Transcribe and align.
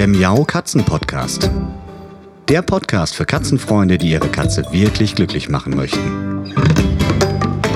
der 0.00 0.08
Miau 0.08 0.44
Katzen 0.44 0.82
Podcast. 0.82 1.50
Der 2.48 2.62
Podcast 2.62 3.14
für 3.14 3.26
Katzenfreunde, 3.26 3.98
die 3.98 4.12
ihre 4.12 4.28
Katze 4.28 4.64
wirklich 4.70 5.14
glücklich 5.14 5.50
machen 5.50 5.76
möchten. 5.76 6.54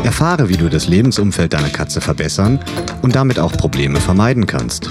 Erfahre, 0.05 0.49
wie 0.49 0.57
du 0.57 0.71
das 0.71 0.89
Lebensumfeld 0.89 1.53
deiner 1.53 1.69
Katze 1.69 2.01
verbessern 2.01 2.61
und 3.03 3.15
damit 3.15 3.39
auch 3.39 3.53
Probleme 3.53 4.01
vermeiden 4.01 4.47
kannst. 4.47 4.89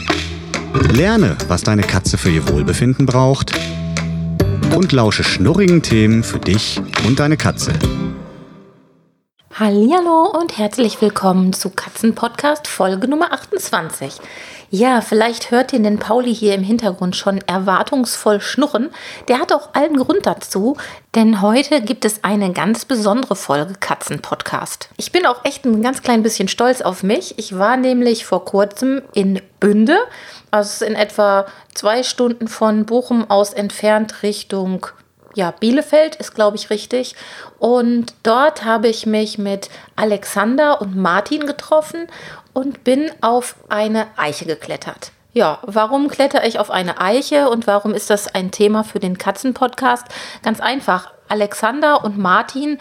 Lerne, 0.91 1.35
was 1.47 1.63
deine 1.63 1.81
Katze 1.81 2.19
für 2.19 2.29
ihr 2.29 2.47
Wohlbefinden 2.49 3.07
braucht 3.07 3.51
und 4.75 4.91
lausche 4.91 5.23
schnurrigen 5.23 5.81
Themen 5.81 6.21
für 6.21 6.37
dich 6.37 6.79
und 7.07 7.19
deine 7.19 7.37
Katze. 7.37 7.73
Hallo 9.55 10.31
und 10.39 10.57
herzlich 10.57 11.01
willkommen 11.01 11.53
zu 11.53 11.69
Katzenpodcast 11.71 12.67
Folge 12.67 13.07
Nummer 13.07 13.33
28. 13.33 14.19
Ja, 14.75 15.01
vielleicht 15.01 15.51
hört 15.51 15.71
ihr 15.71 15.77
den 15.79 15.99
Pauli 15.99 16.33
hier 16.33 16.55
im 16.55 16.63
Hintergrund 16.63 17.15
schon 17.15 17.37
erwartungsvoll 17.41 18.41
schnurren. 18.41 18.89
Der 19.27 19.37
hat 19.37 19.53
auch 19.53 19.75
allen 19.75 19.97
Grund 19.97 20.25
dazu, 20.25 20.77
denn 21.13 21.43
heute 21.43 21.79
gibt 21.79 22.05
es 22.05 22.23
eine 22.23 22.53
ganz 22.53 22.83
besondere 22.83 23.35
Folge 23.35 23.75
Katzenpodcast. 23.79 24.89
Ich 24.97 25.11
bin 25.11 25.27
auch 25.27 25.45
echt 25.45 25.63
ein 25.63 25.83
ganz 25.83 26.01
klein 26.01 26.23
bisschen 26.23 26.47
stolz 26.47 26.81
auf 26.81 27.03
mich. 27.03 27.37
Ich 27.37 27.55
war 27.55 27.77
nämlich 27.77 28.25
vor 28.25 28.45
kurzem 28.45 29.03
in 29.13 29.43
Bünde, 29.59 29.99
also 30.49 30.85
in 30.85 30.95
etwa 30.95 31.45
zwei 31.75 32.01
Stunden 32.01 32.47
von 32.47 32.87
Bochum 32.87 33.29
aus 33.29 33.53
entfernt 33.53 34.23
Richtung 34.23 34.87
ja, 35.35 35.51
Bielefeld 35.51 36.15
ist, 36.15 36.35
glaube 36.35 36.57
ich, 36.57 36.69
richtig. 36.69 37.15
Und 37.59 38.13
dort 38.23 38.65
habe 38.65 38.87
ich 38.87 39.05
mich 39.05 39.37
mit 39.37 39.69
Alexander 39.95 40.81
und 40.81 40.95
Martin 40.95 41.45
getroffen 41.45 42.07
und 42.53 42.83
bin 42.83 43.11
auf 43.21 43.55
eine 43.69 44.07
Eiche 44.17 44.45
geklettert. 44.45 45.11
Ja, 45.33 45.59
warum 45.63 46.09
kletter 46.09 46.45
ich 46.45 46.59
auf 46.59 46.69
eine 46.69 47.01
Eiche 47.01 47.49
und 47.49 47.65
warum 47.65 47.93
ist 47.93 48.09
das 48.09 48.33
ein 48.33 48.51
Thema 48.51 48.83
für 48.83 48.99
den 48.99 49.17
Katzenpodcast? 49.17 50.05
Ganz 50.43 50.59
einfach. 50.59 51.11
Alexander 51.27 52.03
und 52.03 52.17
Martin 52.17 52.77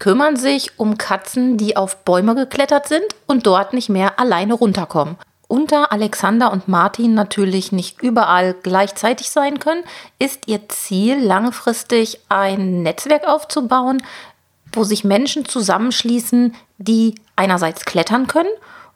kümmern 0.00 0.36
sich 0.36 0.78
um 0.80 0.98
Katzen, 0.98 1.56
die 1.56 1.76
auf 1.76 1.98
Bäume 1.98 2.34
geklettert 2.34 2.88
sind 2.88 3.04
und 3.26 3.46
dort 3.46 3.72
nicht 3.72 3.88
mehr 3.88 4.18
alleine 4.18 4.54
runterkommen 4.54 5.16
unter 5.52 5.92
Alexander 5.92 6.50
und 6.50 6.66
Martin 6.66 7.12
natürlich 7.12 7.72
nicht 7.72 8.00
überall 8.00 8.54
gleichzeitig 8.62 9.28
sein 9.28 9.58
können, 9.58 9.84
ist 10.18 10.48
ihr 10.48 10.66
Ziel 10.70 11.22
langfristig 11.22 12.20
ein 12.30 12.82
Netzwerk 12.82 13.28
aufzubauen, 13.28 14.02
wo 14.72 14.82
sich 14.82 15.04
Menschen 15.04 15.44
zusammenschließen, 15.44 16.54
die 16.78 17.16
einerseits 17.36 17.84
klettern 17.84 18.28
können 18.28 18.48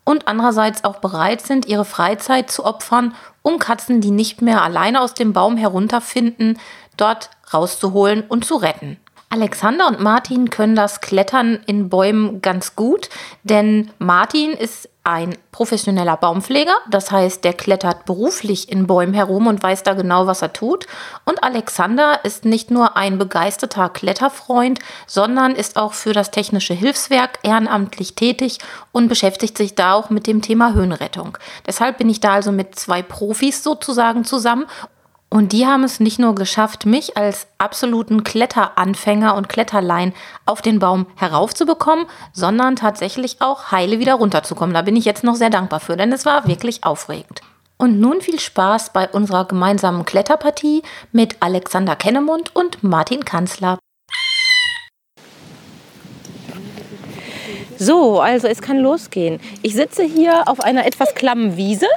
und 0.07 0.29
andererseits 0.29 0.85
auch 0.85 1.01
bereit 1.01 1.43
sind, 1.43 1.67
ihre 1.67 1.85
Freizeit 1.85 2.51
zu 2.51 2.65
opfern, 2.65 3.15
um 3.43 3.59
Katzen, 3.59 4.01
die 4.01 4.13
nicht 4.13 4.41
mehr 4.41 4.63
alleine 4.63 5.03
aus 5.03 5.13
dem 5.13 5.33
Baum 5.35 5.57
herunterfinden, 5.59 6.59
dort 6.97 7.29
rauszuholen 7.53 8.23
und 8.27 8.45
zu 8.45 8.55
retten. 8.57 8.99
Alexander 9.29 9.89
und 9.89 10.01
Martin 10.01 10.49
können 10.49 10.77
das 10.77 11.01
Klettern 11.01 11.59
in 11.67 11.89
Bäumen 11.89 12.41
ganz 12.41 12.77
gut, 12.77 13.11
denn 13.43 13.91
Martin 13.99 14.53
ist 14.53 14.89
ein 15.07 15.39
professioneller 15.53 16.17
Baumpfleger, 16.17 16.75
das 16.91 17.13
heißt, 17.13 17.45
der 17.45 17.53
klettert 17.53 18.07
beruflich 18.07 18.71
in 18.71 18.89
Bäumen 18.89 19.15
herum 19.15 19.47
und 19.47 19.63
weiß 19.63 19.85
da 19.85 19.95
genau, 19.95 20.27
was 20.27 20.43
er 20.43 20.53
tut. 20.53 20.87
Und 21.25 21.45
Alexander 21.45 22.25
ist 22.25 22.45
nicht 22.45 22.73
nur 22.73 22.97
ein 22.97 23.17
begeisterter 23.17 23.89
Kletterfreund, 23.89 24.81
sondern 25.07 25.53
ist 25.53 25.77
auch 25.77 25.93
für 25.93 26.13
das 26.13 26.33
Technische 26.33 26.75
Hilfswerk 26.75 27.39
ehrenamtlich 27.45 28.17
tätig 28.17 28.59
und 28.91 29.07
beschäftigt 29.07 29.57
sich 29.57 29.77
da 29.77 29.95
auch 29.95 30.11
mit 30.11 30.27
dem 30.27 30.43
Thema 30.43 30.75
Höhenrettung. 30.75 31.39
Deshalb 31.67 31.99
bin 31.99 32.09
ich 32.09 32.19
da 32.19 32.33
also 32.33 32.51
mit 32.51 32.77
zwei 32.77 33.03
Profis 33.03 33.63
sozusagen 33.63 34.25
zusammen 34.25 34.67
und 35.29 35.53
die 35.53 35.67
haben 35.67 35.83
es 35.83 35.99
nicht 36.01 36.19
nur 36.19 36.35
geschafft, 36.35 36.87
mich 36.87 37.17
als 37.17 37.49
absoluten 37.59 38.23
Kletteranfänger 38.23 39.35
und 39.35 39.49
Kletterlein 39.49 40.15
auf 40.47 40.63
den 40.63 40.79
Baum 40.79 41.07
heraufzubekommen, 41.17 42.07
sondern 42.33 42.77
tatsächlich 42.77 43.41
auch 43.41 43.73
heile 43.73 43.99
wieder 43.99 44.15
runterzukommen. 44.15 44.75
Da 44.75 44.83
bin 44.83 44.97
ich 44.97 45.05
jetzt 45.05 45.25
noch 45.25 45.35
sehr 45.35 45.51
dankbar 45.51 45.81
für, 45.81 45.97
denn 45.97 46.13
es 46.13 46.25
war 46.25 46.47
wirklich 46.47 46.85
aufregend. 46.85 47.41
Und 47.77 48.01
nun 48.01 48.21
viel 48.21 48.41
Spaß 48.41 48.93
bei 48.93 49.09
unserer 49.09 49.45
gemeinsamen 49.47 50.07
Kletterpartie 50.07 50.83
mit 51.13 51.37
Alexander 51.41 51.97
Kennemund 51.97 52.55
und 52.55 52.83
Martin 52.83 53.25
Kanzler. 53.25 53.79
So, 57.79 58.21
also 58.21 58.47
es 58.47 58.63
kann 58.63 58.79
losgehen. 58.79 59.41
Ich 59.61 59.75
sitze 59.75 60.05
hier 60.05 60.49
auf 60.49 60.61
einer 60.61 60.87
etwas 60.87 61.15
klammen 61.15 61.59
Wiese 61.59 61.89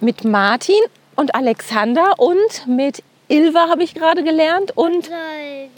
mit 0.00 0.24
Martin 0.24 0.80
und 1.20 1.34
Alexander 1.34 2.14
und 2.18 2.66
mit 2.66 3.02
Ilva 3.28 3.68
habe 3.68 3.82
ich 3.82 3.92
gerade 3.92 4.24
gelernt 4.24 4.72
und 4.74 5.04
Solveig. 5.04 5.70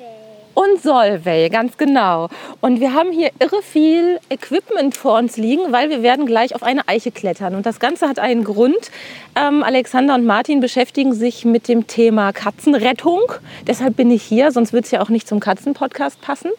Und 0.54 0.82
Solveig, 0.82 1.50
ganz 1.50 1.76
genau. 1.76 2.28
Und 2.60 2.78
wir 2.78 2.94
haben 2.94 3.10
hier 3.10 3.30
irre 3.40 3.60
viel 3.60 4.20
Equipment 4.30 4.96
vor 4.96 5.18
uns 5.18 5.36
liegen, 5.36 5.72
weil 5.72 5.90
wir 5.90 6.04
werden 6.04 6.26
gleich 6.26 6.54
auf 6.54 6.62
eine 6.62 6.86
Eiche 6.86 7.10
klettern. 7.10 7.56
Und 7.56 7.66
das 7.66 7.80
Ganze 7.80 8.08
hat 8.08 8.20
einen 8.20 8.44
Grund. 8.44 8.92
Ähm, 9.34 9.64
Alexander 9.64 10.14
und 10.14 10.26
Martin 10.26 10.60
beschäftigen 10.60 11.12
sich 11.12 11.44
mit 11.44 11.66
dem 11.66 11.88
Thema 11.88 12.32
Katzenrettung. 12.32 13.32
Deshalb 13.66 13.96
bin 13.96 14.12
ich 14.12 14.22
hier, 14.22 14.52
sonst 14.52 14.72
würde 14.72 14.84
es 14.84 14.92
ja 14.92 15.00
auch 15.00 15.08
nicht 15.08 15.26
zum 15.26 15.40
Katzenpodcast 15.40 16.20
passen. 16.20 16.52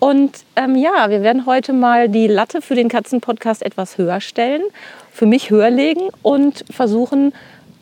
Und 0.00 0.32
ähm, 0.56 0.76
ja, 0.76 1.08
wir 1.08 1.22
werden 1.22 1.46
heute 1.46 1.72
mal 1.72 2.10
die 2.10 2.26
Latte 2.26 2.60
für 2.60 2.74
den 2.74 2.88
Katzenpodcast 2.90 3.62
etwas 3.62 3.96
höher 3.96 4.20
stellen, 4.20 4.62
für 5.12 5.26
mich 5.26 5.48
höher 5.48 5.70
legen 5.70 6.10
und 6.22 6.64
versuchen, 6.70 7.32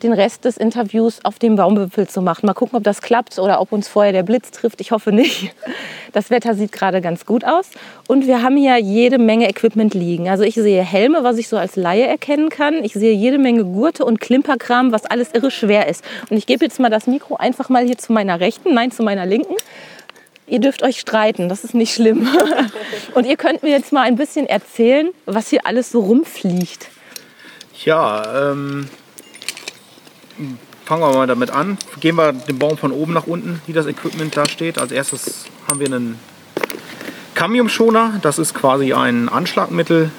den 0.03 0.13
Rest 0.13 0.45
des 0.45 0.57
Interviews 0.57 1.19
auf 1.23 1.39
dem 1.39 1.55
Baumwipfel 1.55 2.07
zu 2.07 2.21
machen. 2.21 2.45
Mal 2.45 2.53
gucken, 2.53 2.77
ob 2.77 2.83
das 2.83 3.01
klappt 3.01 3.37
oder 3.39 3.61
ob 3.61 3.71
uns 3.71 3.87
vorher 3.87 4.11
der 4.11 4.23
Blitz 4.23 4.51
trifft. 4.51 4.81
Ich 4.81 4.91
hoffe 4.91 5.11
nicht. 5.11 5.53
Das 6.13 6.29
Wetter 6.29 6.55
sieht 6.55 6.71
gerade 6.71 7.01
ganz 7.01 7.25
gut 7.25 7.45
aus. 7.45 7.69
Und 8.07 8.27
wir 8.27 8.41
haben 8.41 8.57
hier 8.57 8.77
jede 8.77 9.17
Menge 9.17 9.47
Equipment 9.47 9.93
liegen. 9.93 10.29
Also 10.29 10.43
ich 10.43 10.55
sehe 10.55 10.81
Helme, 10.81 11.23
was 11.23 11.37
ich 11.37 11.47
so 11.47 11.57
als 11.57 11.75
Laie 11.75 12.05
erkennen 12.05 12.49
kann. 12.49 12.83
Ich 12.83 12.93
sehe 12.93 13.13
jede 13.13 13.37
Menge 13.37 13.63
Gurte 13.63 14.03
und 14.05 14.19
Klimperkram, 14.19 14.91
was 14.91 15.05
alles 15.05 15.29
irre 15.33 15.51
schwer 15.51 15.87
ist. 15.87 16.03
Und 16.29 16.37
ich 16.37 16.45
gebe 16.47 16.65
jetzt 16.65 16.79
mal 16.79 16.89
das 16.89 17.07
Mikro 17.07 17.35
einfach 17.35 17.69
mal 17.69 17.85
hier 17.85 17.97
zu 17.97 18.11
meiner 18.11 18.39
Rechten, 18.39 18.73
nein, 18.73 18.91
zu 18.91 19.03
meiner 19.03 19.25
Linken. 19.25 19.55
Ihr 20.47 20.59
dürft 20.59 20.83
euch 20.83 20.99
streiten, 20.99 21.47
das 21.47 21.63
ist 21.63 21.73
nicht 21.73 21.93
schlimm. 21.93 22.27
Und 23.13 23.25
ihr 23.25 23.37
könnt 23.37 23.63
mir 23.63 23.69
jetzt 23.69 23.93
mal 23.93 24.01
ein 24.01 24.17
bisschen 24.17 24.47
erzählen, 24.47 25.09
was 25.25 25.49
hier 25.49 25.65
alles 25.65 25.91
so 25.91 26.01
rumfliegt. 26.01 26.89
Ja, 27.85 28.51
ähm, 28.51 28.89
fangen 30.85 31.01
wir 31.01 31.13
mal 31.13 31.27
damit 31.27 31.51
an. 31.51 31.77
Gehen 31.99 32.15
wir 32.15 32.33
den 32.33 32.59
Baum 32.59 32.77
von 32.77 32.91
oben 32.91 33.13
nach 33.13 33.27
unten, 33.27 33.61
wie 33.67 33.73
das 33.73 33.85
Equipment 33.85 34.35
da 34.35 34.47
steht. 34.47 34.77
Als 34.77 34.91
erstes 34.91 35.45
haben 35.67 35.79
wir 35.79 35.87
einen 35.87 36.19
Camium-Schoner. 37.35 38.19
Das 38.21 38.39
ist 38.39 38.53
quasi 38.53 38.93
ein 38.93 39.29
Anschlagmittel. 39.29 40.11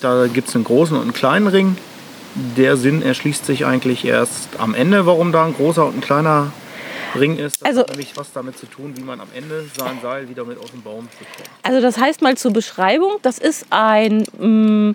Da 0.00 0.26
gibt 0.28 0.48
es 0.48 0.54
einen 0.54 0.64
großen 0.64 0.96
und 0.96 1.02
einen 1.02 1.12
kleinen 1.12 1.46
Ring. 1.46 1.76
Der 2.56 2.76
Sinn 2.76 3.02
erschließt 3.02 3.44
sich 3.44 3.66
eigentlich 3.66 4.04
erst 4.04 4.48
am 4.58 4.74
Ende, 4.74 5.04
warum 5.04 5.32
da 5.32 5.44
ein 5.44 5.54
großer 5.54 5.84
und 5.84 5.98
ein 5.98 6.00
kleiner 6.00 6.52
Ring 7.18 7.36
ist. 7.36 7.60
Das 7.60 7.66
also, 7.66 7.80
hat 7.80 7.90
nämlich 7.90 8.16
was 8.16 8.32
damit 8.32 8.56
zu 8.56 8.66
tun, 8.66 8.92
wie 8.96 9.02
man 9.02 9.20
am 9.20 9.28
Ende 9.34 9.64
sein 9.76 9.98
Seil 10.00 10.28
wieder 10.28 10.44
mit 10.44 10.58
aus 10.58 10.70
dem 10.70 10.82
Baum 10.82 11.08
bekommt. 11.18 11.50
Also 11.62 11.80
das 11.80 11.98
heißt 11.98 12.22
mal 12.22 12.36
zur 12.36 12.52
Beschreibung, 12.52 13.14
das 13.22 13.38
ist 13.38 13.66
ein... 13.70 14.24
Mh, 14.38 14.46
mm, 14.46 14.94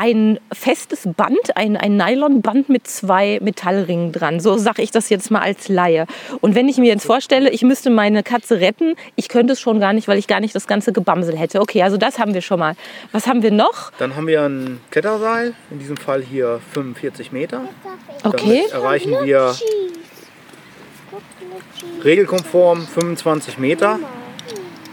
ein 0.00 0.40
festes 0.50 1.06
Band, 1.14 1.56
ein, 1.56 1.76
ein 1.76 1.98
Nylonband 1.98 2.70
mit 2.70 2.86
zwei 2.86 3.38
Metallringen 3.42 4.12
dran. 4.12 4.40
So 4.40 4.56
sage 4.56 4.80
ich 4.80 4.90
das 4.90 5.10
jetzt 5.10 5.30
mal 5.30 5.42
als 5.42 5.68
Laie. 5.68 6.06
Und 6.40 6.54
wenn 6.54 6.70
ich 6.70 6.78
mir 6.78 6.86
jetzt 6.86 7.04
vorstelle, 7.04 7.50
ich 7.50 7.60
müsste 7.60 7.90
meine 7.90 8.22
Katze 8.22 8.60
retten, 8.60 8.94
ich 9.16 9.28
könnte 9.28 9.52
es 9.52 9.60
schon 9.60 9.78
gar 9.78 9.92
nicht, 9.92 10.08
weil 10.08 10.16
ich 10.16 10.26
gar 10.26 10.40
nicht 10.40 10.54
das 10.54 10.66
ganze 10.66 10.94
Gebamsel 10.94 11.36
hätte. 11.36 11.60
Okay, 11.60 11.82
also 11.82 11.98
das 11.98 12.18
haben 12.18 12.32
wir 12.32 12.40
schon 12.40 12.58
mal. 12.58 12.76
Was 13.12 13.26
haben 13.26 13.42
wir 13.42 13.50
noch? 13.50 13.92
Dann 13.98 14.16
haben 14.16 14.26
wir 14.26 14.40
ein 14.40 14.80
Kletterseil, 14.90 15.52
in 15.70 15.78
diesem 15.78 15.98
Fall 15.98 16.22
hier 16.22 16.60
45 16.72 17.30
Meter. 17.30 17.60
Okay. 18.24 18.62
Damit 18.70 18.72
erreichen 18.72 19.12
wir 19.22 19.54
regelkonform 22.02 22.86
25 22.86 23.58
Meter. 23.58 23.98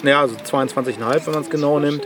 Naja, 0.03 0.19
also 0.19 0.35
22,5, 0.35 1.25
wenn 1.27 1.33
man 1.33 1.43
es 1.43 1.49
genau 1.49 1.79
nimmt. 1.79 2.05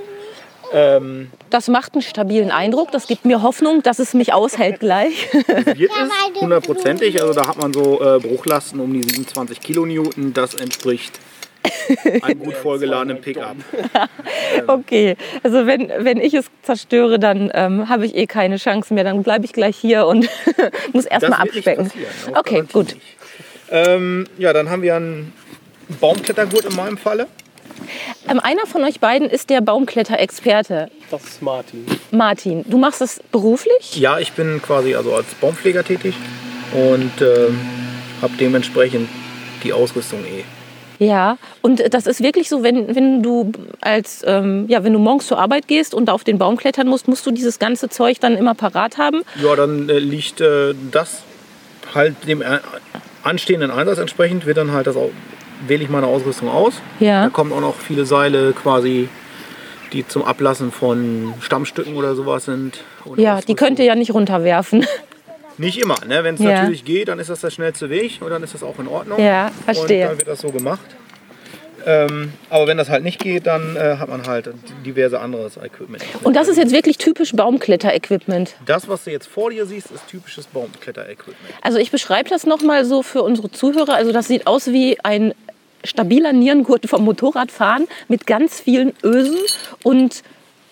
Ähm, 0.74 1.32
das 1.50 1.68
macht 1.68 1.94
einen 1.94 2.02
stabilen 2.02 2.52
Eindruck. 2.52 2.92
Das 2.92 3.08
gibt 3.08 3.26
mir 3.26 3.42
Hoffnung, 3.42 3.84
dass 3.84 4.00
es 4.00 4.14
mich 4.14 4.34
aushält 4.34 4.80
gleich. 4.80 5.32
Wird 5.34 5.92
es 5.92 6.42
hundertprozentig. 6.42 7.22
Also 7.22 7.34
da 7.34 7.48
hat 7.48 7.58
man 7.58 7.74
so 7.74 8.02
äh, 8.02 8.20
Bruchlasten 8.20 8.80
um 8.80 8.94
die 8.94 9.04
27 9.04 9.60
Kilonewton. 9.60 10.34
Das 10.34 10.54
entspricht 10.54 11.20
einem 12.22 12.40
gut 12.40 12.54
vollgeladenen 12.62 13.22
Pickup. 13.22 13.56
okay, 14.68 15.16
also 15.44 15.66
wenn, 15.68 15.92
wenn 16.00 16.18
ich 16.20 16.34
es 16.34 16.46
zerstöre, 16.64 17.20
dann 17.20 17.52
ähm, 17.54 17.90
habe 17.90 18.06
ich 18.06 18.16
eh 18.16 18.28
keine 18.28 18.58
Chance 18.58 18.94
mehr. 18.94 19.04
Dann 19.04 19.24
bleibe 19.24 19.46
ich 19.46 19.54
gleich 19.54 19.78
hier 19.78 20.06
und 20.08 20.28
muss 20.94 21.06
erstmal 21.06 21.42
abspecken. 21.42 21.92
Okay, 22.36 22.64
gut. 22.72 22.96
Ähm, 23.70 24.28
ja, 24.38 24.54
dann 24.54 24.70
haben 24.70 24.82
wir 24.82 24.96
einen 24.96 25.34
Baumklettergurt 26.00 26.66
in 26.66 26.76
meinem 26.76 26.98
Falle. 26.98 27.28
Ähm, 28.30 28.40
einer 28.40 28.66
von 28.66 28.84
euch 28.84 29.00
beiden 29.00 29.30
ist 29.30 29.50
der 29.50 29.62
Baumkletterexperte. 29.62 30.90
Das 31.10 31.24
ist 31.24 31.42
Martin. 31.42 31.86
Martin, 32.12 32.64
du 32.68 32.78
machst 32.78 33.02
das 33.02 33.22
beruflich? 33.32 33.98
Ja, 33.98 34.20
ich 34.20 34.34
bin 34.34 34.62
quasi 34.62 34.96
also 34.96 35.14
als 35.14 35.34
Baumpfleger 35.36 35.84
tätig 35.84 36.16
und 36.74 37.22
äh, 37.22 37.50
habe 38.22 38.34
dementsprechend 38.40 39.10
die 39.64 39.74
Ausrüstung 39.74 40.20
eh. 40.26 40.44
Ja, 41.04 41.40
und 41.64 41.82
das 41.96 42.06
ist 42.06 42.22
wirklich 42.22 42.48
so, 42.48 42.62
wenn, 42.62 42.96
wenn 42.96 43.24
du 43.24 43.52
als 43.82 44.24
ähm, 44.24 44.66
ja, 44.68 44.84
wenn 44.84 44.94
du 44.94 45.00
morgens 45.00 45.26
zur 45.26 45.40
Arbeit 45.40 45.68
gehst 45.68 45.96
und 45.96 46.12
auf 46.12 46.24
den 46.24 46.38
Baum 46.38 46.58
klettern 46.58 46.88
musst, 46.88 47.08
musst 47.08 47.26
du 47.26 47.32
dieses 47.32 47.58
ganze 47.58 47.90
Zeug 47.90 48.20
dann 48.20 48.38
immer 48.38 48.54
parat 48.54 49.00
haben. 49.00 49.24
Ja, 49.42 49.56
dann 49.56 49.90
äh, 49.90 49.98
liegt 49.98 50.42
äh, 50.42 50.76
das 50.92 51.24
halt 51.96 52.16
dem 52.28 52.44
äh, 52.44 52.60
anstehenden 53.24 53.72
Einsatz 53.72 53.98
entsprechend, 53.98 54.46
wird 54.46 54.58
dann 54.58 54.74
halt 54.74 54.86
das 54.86 54.96
auch, 54.96 55.10
wähle 55.68 55.84
ich 55.84 55.90
meine 55.90 56.08
Ausrüstung 56.08 56.50
aus. 56.50 56.74
Ja. 57.00 57.24
Da 57.26 57.30
kommen 57.30 57.52
auch 57.54 57.62
noch 57.62 57.76
viele 57.76 58.06
Seile 58.06 58.54
quasi, 58.54 59.10
die 59.94 60.08
zum 60.08 60.24
Ablassen 60.24 60.72
von 60.72 61.34
Stammstücken 61.42 61.96
oder 61.96 62.16
sowas 62.16 62.46
sind. 62.46 62.84
Ja, 63.06 63.14
die 63.16 63.28
Ausrüstung. 63.28 63.56
könnt 63.56 63.80
ihr 63.80 63.86
ja 63.86 63.96
nicht 63.96 64.14
runterwerfen. 64.14 64.86
Nicht 65.58 65.78
immer, 65.80 65.98
ne? 66.08 66.24
Wenn 66.24 66.36
es 66.36 66.42
Ja. 66.42 66.54
natürlich 66.62 66.86
geht, 66.86 67.10
dann 67.10 67.20
ist 67.20 67.30
das 67.30 67.42
der 67.42 67.52
schnellste 67.52 67.90
Weg 67.92 68.20
und 68.22 68.32
dann 68.32 68.42
ist 68.42 68.54
das 68.56 68.64
auch 68.64 68.80
in 68.80 68.88
Ordnung. 68.88 69.20
Ja, 69.20 69.52
verstehe. 69.66 70.04
Und 70.06 70.10
dann 70.12 70.18
wird 70.18 70.28
das 70.30 70.40
so 70.42 70.50
gemacht. 70.50 70.80
Ähm, 71.86 72.32
aber 72.50 72.68
wenn 72.68 72.78
das 72.78 72.90
halt 72.90 73.04
nicht 73.04 73.20
geht, 73.20 73.46
dann 73.48 73.76
äh, 73.76 73.98
hat 73.98 74.08
man 74.10 74.26
halt 74.28 74.50
diverse 74.86 75.20
anderes 75.20 75.58
Equipment. 75.58 76.04
Und 76.24 76.36
das 76.36 76.48
ist 76.48 76.58
jetzt 76.58 76.72
wirklich 76.74 76.98
typisch 76.98 77.34
Baumkletter-Equipment. 77.34 78.56
Das, 78.66 78.88
was 78.88 79.04
du 79.04 79.12
jetzt 79.12 79.28
vor 79.28 79.50
dir 79.52 79.66
siehst, 79.66 79.92
ist 79.92 80.08
typisches 80.08 80.48
Baumkletter-Equipment. 80.48 81.54
Also 81.62 81.78
ich 81.80 81.92
beschreibe 81.92 82.30
das 82.30 82.46
nochmal 82.46 82.86
so 82.86 83.04
für 83.04 83.22
unsere 83.22 83.52
Zuhörer. 83.52 83.94
Also 83.96 84.12
das 84.12 84.28
sieht 84.28 84.48
aus 84.48 84.68
wie 84.68 84.98
ein 85.04 85.34
stabiler 85.84 86.34
Nierengurt 86.34 86.88
vom 86.88 87.04
Motorradfahren 87.06 87.88
mit 88.08 88.28
ganz 88.28 88.60
vielen 88.60 88.94
Ösen 89.04 89.38
und 89.84 90.24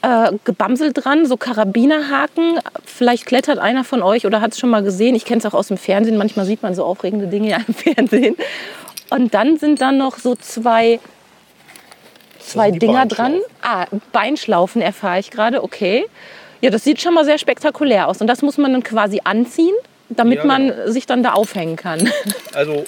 äh, 0.02 0.32
Gebamsel 0.46 0.94
dran, 0.94 1.26
so 1.26 1.36
Karabinerhaken. 1.38 2.60
Vielleicht 2.86 3.26
klettert 3.26 3.60
einer 3.60 3.84
von 3.84 4.02
euch 4.02 4.26
oder 4.26 4.40
hat 4.42 4.54
es 4.54 4.60
schon 4.60 4.70
mal 4.70 4.84
gesehen. 4.84 5.16
Ich 5.16 5.26
kenne 5.26 5.40
es 5.40 5.46
auch 5.46 5.54
aus 5.54 5.68
dem 5.68 5.78
Fernsehen. 5.78 6.18
Manchmal 6.18 6.46
sieht 6.46 6.64
man 6.64 6.74
so 6.74 6.86
aufregende 6.86 7.28
Dinge 7.28 7.50
ja 7.52 7.58
im 7.68 7.74
Fernsehen. 7.74 8.36
Und 9.10 9.34
dann 9.34 9.58
sind 9.58 9.82
da 9.82 9.92
noch 9.92 10.18
so 10.20 10.36
zwei, 10.36 11.00
zwei 12.40 12.72
Dinger 12.72 13.06
dran. 13.08 13.40
Ah, 13.62 13.86
Beinschlaufen 14.12 14.82
erfahre 14.82 15.20
ich 15.20 15.32
gerade. 15.32 15.64
Okay. 15.64 16.06
Ja, 16.62 16.70
das 16.70 16.84
sieht 16.84 17.02
schon 17.02 17.14
mal 17.14 17.26
sehr 17.26 17.38
spektakulär 17.38 18.08
aus. 18.08 18.22
Und 18.22 18.28
das 18.28 18.42
muss 18.42 18.58
man 18.58 18.74
dann 18.74 18.84
quasi 18.84 19.22
anziehen, 19.24 19.74
damit 20.10 20.40
Ja, 20.40 20.46
man 20.46 20.68
genau. 20.68 20.92
sich 20.92 21.06
dann 21.06 21.24
da 21.24 21.34
aufhängen 21.34 21.76
kann. 21.76 22.10
Also 22.54 22.84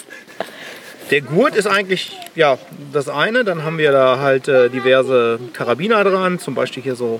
der 1.12 1.20
Gurt 1.20 1.54
ist 1.54 1.66
eigentlich 1.66 2.16
ja 2.34 2.58
das 2.92 3.08
eine. 3.08 3.44
Dann 3.44 3.64
haben 3.64 3.78
wir 3.78 3.92
da 3.92 4.18
halt 4.18 4.48
äh, 4.48 4.70
diverse 4.70 5.38
Karabiner 5.52 6.02
dran, 6.04 6.38
zum 6.38 6.54
Beispiel 6.54 6.82
hier 6.82 6.96
so 6.96 7.18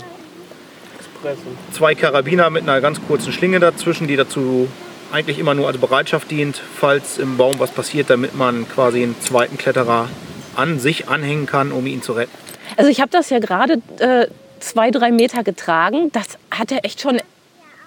zwei 1.73 1.95
Karabiner 1.95 2.51
mit 2.51 2.63
einer 2.63 2.81
ganz 2.81 3.01
kurzen 3.07 3.33
Schlinge 3.33 3.61
dazwischen, 3.61 4.09
die 4.09 4.17
dazu 4.17 4.69
eigentlich 5.13 5.39
immer 5.39 5.55
nur 5.55 5.69
als 5.69 5.77
Bereitschaft 5.77 6.31
dient, 6.31 6.61
falls 6.81 7.19
im 7.19 7.37
Baum 7.37 7.59
was 7.59 7.71
passiert, 7.71 8.09
damit 8.09 8.35
man 8.35 8.67
quasi 8.67 9.03
einen 9.03 9.21
zweiten 9.21 9.59
Kletterer 9.59 10.09
an 10.57 10.81
sich 10.81 11.09
anhängen 11.09 11.47
kann, 11.47 11.71
um 11.71 11.87
ihn 11.87 12.03
zu 12.03 12.15
retten. 12.15 12.33
Also 12.79 12.91
ich 12.91 13.01
habe 13.01 13.11
das 13.11 13.29
ja 13.29 13.39
gerade 13.39 13.83
äh, 13.99 14.27
zwei, 14.59 14.91
drei 14.91 15.13
Meter 15.13 15.45
getragen. 15.45 16.11
Das 16.13 16.39
hat 16.51 16.71
ja 16.71 16.79
echt 16.79 17.03
schon 17.03 17.21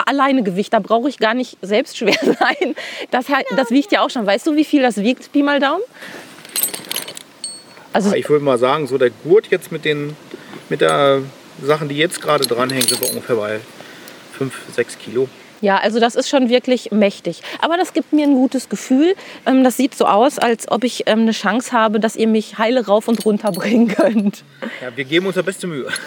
alleine 0.06 0.44
Gewicht. 0.44 0.74
Da 0.74 0.80
brauche 0.80 1.10
ich 1.10 1.18
gar 1.20 1.34
nicht 1.34 1.58
selbst 1.62 1.98
schwer 1.98 2.16
sein. 2.22 2.76
Das, 3.12 3.30
hat- 3.30 3.46
das 3.56 3.72
wiegt 3.72 3.92
ja 3.92 4.02
auch 4.02 4.10
schon. 4.10 4.26
Weißt 4.26 4.46
du, 4.48 4.56
wie 4.56 4.66
viel 4.66 4.82
das 4.82 4.98
wiegt, 4.98 5.32
Pi 5.32 5.44
mal 5.44 5.60
Daumen? 5.60 5.84
Also 7.94 8.14
Ich 8.14 8.28
würde 8.30 8.44
mal 8.44 8.58
sagen, 8.58 8.88
so 8.88 8.98
der 8.98 9.10
Gurt 9.10 9.48
jetzt 9.52 9.72
mit 9.72 9.86
den 9.86 10.16
mit 10.70 10.82
der 10.82 11.22
Sachen, 11.64 11.88
die 11.88 11.96
jetzt 11.98 12.22
gerade 12.22 12.46
dranhängen, 12.46 12.88
sind 12.88 13.00
wir 13.02 13.10
ungefähr 13.10 13.36
bei 13.36 13.60
5, 14.38 14.54
6 14.74 14.98
Kilo. 15.00 15.30
Ja, 15.62 15.78
also 15.78 16.00
das 16.00 16.16
ist 16.16 16.30
schon 16.30 16.50
wirklich 16.50 16.92
mächtig. 16.92 17.42
Aber 17.60 17.78
das 17.78 17.94
gibt 17.94 18.14
mir 18.14 18.26
ein 18.26 18.34
gutes 18.34 18.70
Gefühl. 18.70 19.16
Ähm, 19.46 19.64
Das 19.64 19.78
sieht 19.78 19.96
so 19.96 20.06
aus, 20.06 20.38
als 20.38 20.70
ob 20.70 20.84
ich 20.84 21.04
ähm, 21.08 21.22
eine 21.22 21.32
Chance 21.32 21.72
habe, 21.72 22.00
dass 22.00 22.16
ihr 22.16 22.28
mich 22.28 22.58
heile 22.58 22.86
rauf 22.86 23.08
und 23.08 23.26
runter 23.26 23.52
bringen 23.52 23.88
könnt. 23.88 24.44
Ja, 24.82 24.96
wir 24.96 25.06
geben 25.06 25.26
uns 25.28 25.36
da 25.36 25.42
beste 25.42 25.68
Mühe. 25.68 25.88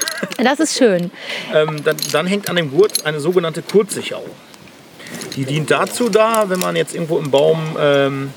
Das 0.43 0.61
ist 0.61 0.77
schön. 0.79 1.11
Ähm, 1.53 1.83
dann, 1.83 1.97
dann 2.13 2.27
hängt 2.27 2.49
an 2.49 2.55
dem 2.55 2.71
Gurt 2.71 3.05
eine 3.05 3.19
sogenannte 3.19 3.61
Kurzsicherung. 3.61 4.31
Die 5.35 5.45
dient 5.45 5.71
dazu 5.71 6.09
da, 6.09 6.49
wenn 6.49 6.61
man 6.61 6.77
jetzt 6.77 6.95
irgendwo 6.95 7.19
im 7.19 7.31
Baum, 7.31 7.77
ähm, 7.79 8.33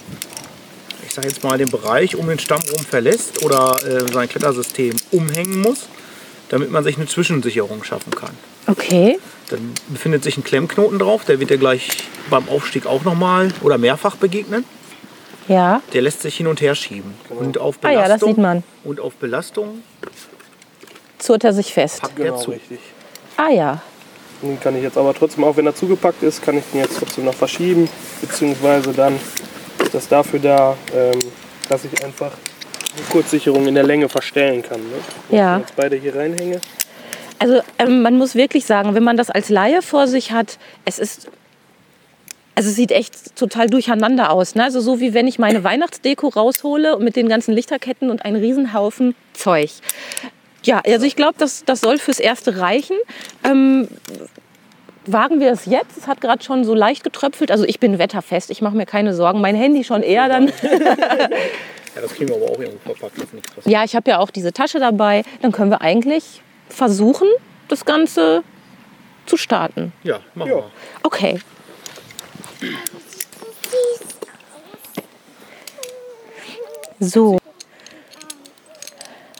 ich 1.05 1.13
sage 1.13 1.27
jetzt 1.27 1.43
mal, 1.43 1.57
den 1.59 1.69
Bereich 1.69 2.15
um 2.15 2.27
den 2.27 2.39
Stamm 2.39 2.61
rum 2.61 2.83
verlässt 2.83 3.43
oder 3.43 3.75
äh, 3.85 4.11
sein 4.11 4.27
Klettersystem 4.29 4.95
umhängen 5.11 5.61
muss, 5.61 5.87
damit 6.49 6.71
man 6.71 6.83
sich 6.83 6.97
eine 6.97 7.05
Zwischensicherung 7.05 7.83
schaffen 7.83 8.15
kann. 8.15 8.35
Okay. 8.67 9.19
Dann 9.49 9.73
befindet 9.89 10.23
sich 10.23 10.37
ein 10.37 10.43
Klemmknoten 10.43 10.99
drauf, 10.99 11.25
der 11.25 11.39
wird 11.39 11.49
dir 11.49 11.57
gleich 11.57 11.89
beim 12.29 12.47
Aufstieg 12.47 12.85
auch 12.85 13.03
nochmal 13.03 13.49
oder 13.61 13.77
mehrfach 13.77 14.15
begegnen. 14.15 14.63
Ja. 15.47 15.81
Der 15.93 16.01
lässt 16.03 16.21
sich 16.21 16.37
hin 16.37 16.47
und 16.47 16.61
her 16.61 16.75
schieben. 16.75 17.13
Und 17.29 17.57
auf 17.57 17.75
Ah 17.81 17.89
Belastung, 17.89 18.01
ja, 18.03 18.07
das 18.17 18.21
sieht 18.21 18.37
man. 18.37 18.63
Und 18.83 18.99
auf 18.99 19.13
Belastung 19.15 19.81
Zurrt 21.17 21.43
er 21.43 21.53
sich 21.53 21.73
fest. 21.73 22.01
packt 22.01 22.15
Genau, 22.15 22.35
er 22.35 22.39
zu. 22.39 22.51
richtig. 22.51 22.79
Ah 23.37 23.49
ja. 23.49 23.81
Den 24.41 24.59
kann 24.59 24.75
ich 24.75 24.83
jetzt 24.83 24.97
aber 24.97 25.13
trotzdem, 25.13 25.43
auch 25.43 25.55
wenn 25.57 25.65
er 25.67 25.75
zugepackt 25.75 26.23
ist, 26.23 26.41
kann 26.41 26.57
ich 26.57 26.63
den 26.71 26.81
jetzt 26.81 26.97
trotzdem 26.97 27.25
noch 27.25 27.33
verschieben. 27.33 27.89
Beziehungsweise 28.21 28.91
dann 28.93 29.19
ist 29.83 29.93
das 29.93 30.07
dafür 30.07 30.39
da, 30.39 30.75
ähm, 30.95 31.19
dass 31.69 31.83
ich 31.85 32.03
einfach 32.03 32.31
die 32.97 33.03
Kurzsicherung 33.11 33.67
in 33.67 33.75
der 33.75 33.83
Länge 33.83 34.09
verstellen 34.09 34.61
kann. 34.63 34.79
Ne? 34.79 34.95
Wenn 35.29 35.37
Ja. 35.39 35.55
ich 35.57 35.61
jetzt 35.63 35.75
beide 35.75 35.95
hier 35.97 36.15
reinhänge. 36.15 36.59
Also 37.41 37.61
ähm, 37.79 38.03
man 38.03 38.19
muss 38.19 38.35
wirklich 38.35 38.65
sagen, 38.65 38.93
wenn 38.93 39.03
man 39.03 39.17
das 39.17 39.31
als 39.31 39.49
Laie 39.49 39.81
vor 39.81 40.07
sich 40.07 40.31
hat, 40.31 40.59
es 40.85 40.99
ist, 40.99 41.27
also 42.53 42.69
es 42.69 42.75
sieht 42.75 42.91
echt 42.91 43.35
total 43.35 43.67
durcheinander 43.67 44.29
aus. 44.29 44.53
Ne? 44.53 44.63
Also 44.63 44.79
so 44.79 44.99
wie 44.99 45.15
wenn 45.15 45.25
ich 45.25 45.39
meine 45.39 45.63
Weihnachtsdeko 45.63 46.27
raushole 46.27 46.99
mit 46.99 47.15
den 47.15 47.27
ganzen 47.27 47.55
Lichterketten 47.55 48.11
und 48.11 48.23
einen 48.23 48.35
Riesenhaufen 48.35 49.15
Zeug. 49.33 49.71
Ja, 50.61 50.83
also 50.85 51.07
ich 51.07 51.15
glaube, 51.15 51.33
das, 51.39 51.65
das 51.65 51.81
soll 51.81 51.97
fürs 51.97 52.19
Erste 52.19 52.59
reichen. 52.59 52.95
Ähm, 53.43 53.87
wagen 55.07 55.39
wir 55.39 55.51
es 55.51 55.65
jetzt? 55.65 55.97
Es 55.97 56.05
hat 56.05 56.21
gerade 56.21 56.43
schon 56.43 56.63
so 56.63 56.75
leicht 56.75 57.03
getröpfelt. 57.03 57.49
Also 57.49 57.63
ich 57.63 57.79
bin 57.79 57.97
wetterfest, 57.97 58.51
ich 58.51 58.61
mache 58.61 58.77
mir 58.77 58.85
keine 58.85 59.15
Sorgen. 59.15 59.41
Mein 59.41 59.55
Handy 59.55 59.83
schon 59.83 60.03
eher 60.03 60.29
dann. 60.29 60.49
Ja, 61.95 62.01
das 62.03 62.13
kriegen 62.13 62.29
wir 62.29 62.35
aber 62.35 62.51
auch 62.51 62.59
irgendwo 62.59 62.93
verpackt. 62.93 63.15
Ja, 63.65 63.83
ich 63.83 63.95
habe 63.95 64.11
ja 64.11 64.19
auch 64.19 64.29
diese 64.29 64.53
Tasche 64.53 64.77
dabei. 64.77 65.23
Dann 65.41 65.51
können 65.51 65.71
wir 65.71 65.81
eigentlich 65.81 66.43
versuchen, 66.71 67.27
das 67.67 67.85
Ganze 67.85 68.43
zu 69.25 69.37
starten. 69.37 69.93
Ja, 70.03 70.19
machen 70.35 70.49
Ja. 70.49 70.55
wir. 70.57 70.71
Okay. 71.03 71.39
So. 76.99 77.37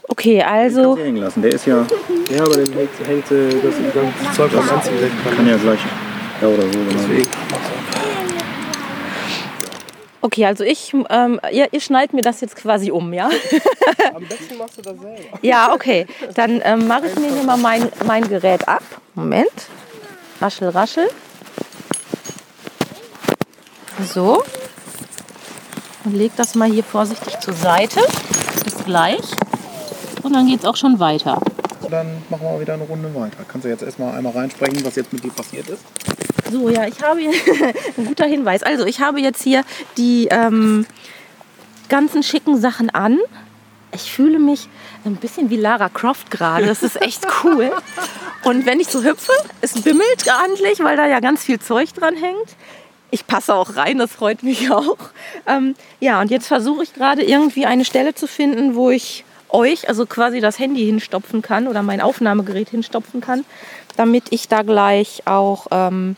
Okay, 0.07 0.41
also. 0.41 0.97
hängen 0.97 1.17
lassen. 1.17 1.41
Der 1.41 1.53
ist 1.53 1.65
ja, 1.65 1.85
Ja, 2.29 2.43
aber 2.43 2.57
dann 2.57 2.73
hängt, 2.73 2.89
hängt 3.07 3.31
äh, 3.31 3.49
das 3.49 3.75
ganze 3.93 4.35
Zeug 4.35 4.51
am 4.53 4.69
Anziehen 4.69 5.01
weg. 5.01 5.11
kann 5.35 5.47
ja 5.47 5.57
gleich. 5.57 5.79
Ja, 6.41 6.47
oder 6.47 6.63
so, 6.63 6.69
genau. 6.69 6.91
Deswegen. 6.91 7.29
Okay, 10.23 10.45
also 10.45 10.63
ich, 10.63 10.93
ähm, 11.09 11.39
ihr, 11.51 11.73
ihr 11.73 11.81
schnallt 11.81 12.13
mir 12.13 12.21
das 12.21 12.41
jetzt 12.41 12.55
quasi 12.55 12.91
um, 12.91 13.11
ja? 13.11 13.29
Am 14.13 14.23
besten 14.23 14.55
machst 14.57 14.77
du 14.77 14.83
das 14.83 14.99
selber. 14.99 15.39
Ja, 15.41 15.73
okay. 15.73 16.05
Dann 16.35 16.61
ähm, 16.63 16.87
mache 16.87 17.07
ich 17.07 17.15
mir 17.15 17.33
hier 17.33 17.43
mal 17.43 17.57
mein, 17.57 17.89
mein 18.05 18.27
Gerät 18.29 18.67
ab. 18.67 18.83
Moment. 19.15 19.49
Raschel, 20.39 20.69
raschel. 20.69 21.09
So. 24.13 24.43
Und 26.03 26.15
leg 26.15 26.31
das 26.35 26.53
mal 26.53 26.69
hier 26.69 26.83
vorsichtig 26.83 27.39
zur 27.39 27.53
Seite. 27.53 28.01
Bis 28.63 28.83
gleich. 28.85 29.21
Und 30.21 30.33
dann 30.33 30.45
geht 30.47 30.59
es 30.59 30.65
auch 30.65 30.75
schon 30.75 30.99
weiter. 30.99 31.41
Dann 31.89 32.23
machen 32.29 32.43
wir 32.43 32.61
wieder 32.61 32.75
eine 32.75 32.83
Runde 32.83 33.13
weiter. 33.15 33.43
Kannst 33.47 33.65
du 33.65 33.69
jetzt 33.69 33.83
erstmal 33.83 34.15
einmal 34.15 34.33
reinsprengen, 34.33 34.85
was 34.85 34.95
jetzt 34.95 35.11
mit 35.11 35.23
dir 35.23 35.31
passiert 35.31 35.67
ist? 35.67 35.83
So, 36.51 36.69
ja, 36.69 36.85
ich 36.85 37.01
habe 37.01 37.19
hier 37.19 37.31
ein 37.97 38.05
guter 38.05 38.25
Hinweis. 38.25 38.63
Also, 38.63 38.85
ich 38.85 38.99
habe 38.99 39.21
jetzt 39.21 39.41
hier 39.43 39.63
die 39.97 40.27
ähm, 40.29 40.85
ganzen 41.89 42.23
schicken 42.23 42.59
Sachen 42.59 42.89
an. 42.89 43.17
Ich 43.93 44.11
fühle 44.11 44.39
mich 44.39 44.69
ein 45.05 45.15
bisschen 45.15 45.49
wie 45.49 45.57
Lara 45.57 45.89
Croft 45.89 46.31
gerade. 46.31 46.65
Das 46.65 46.83
ist 46.83 47.01
echt 47.01 47.25
cool. 47.43 47.71
Und 48.43 48.65
wenn 48.65 48.79
ich 48.79 48.87
so 48.87 49.03
hüpfe, 49.03 49.33
es 49.61 49.81
bimmelt 49.81 50.25
ordentlich, 50.27 50.79
weil 50.79 50.97
da 50.97 51.07
ja 51.07 51.19
ganz 51.19 51.43
viel 51.43 51.59
Zeug 51.59 51.93
dran 51.93 52.15
hängt. 52.15 52.55
Ich 53.13 53.27
passe 53.27 53.53
auch 53.53 53.75
rein, 53.75 53.97
das 53.97 54.11
freut 54.11 54.41
mich 54.43 54.71
auch. 54.71 54.97
Ähm, 55.45 55.75
ja, 55.99 56.21
und 56.21 56.31
jetzt 56.31 56.47
versuche 56.47 56.83
ich 56.83 56.93
gerade 56.93 57.23
irgendwie 57.23 57.65
eine 57.65 57.83
Stelle 57.83 58.15
zu 58.15 58.25
finden, 58.25 58.75
wo 58.75 58.89
ich 58.89 59.25
euch, 59.49 59.89
also 59.89 60.05
quasi 60.05 60.39
das 60.39 60.59
Handy 60.59 60.85
hinstopfen 60.85 61.41
kann 61.41 61.67
oder 61.67 61.83
mein 61.83 61.99
Aufnahmegerät 61.99 62.69
hinstopfen 62.69 63.19
kann, 63.19 63.43
damit 63.97 64.25
ich 64.29 64.47
da 64.47 64.61
gleich 64.61 65.23
auch 65.25 65.67
ähm, 65.71 66.15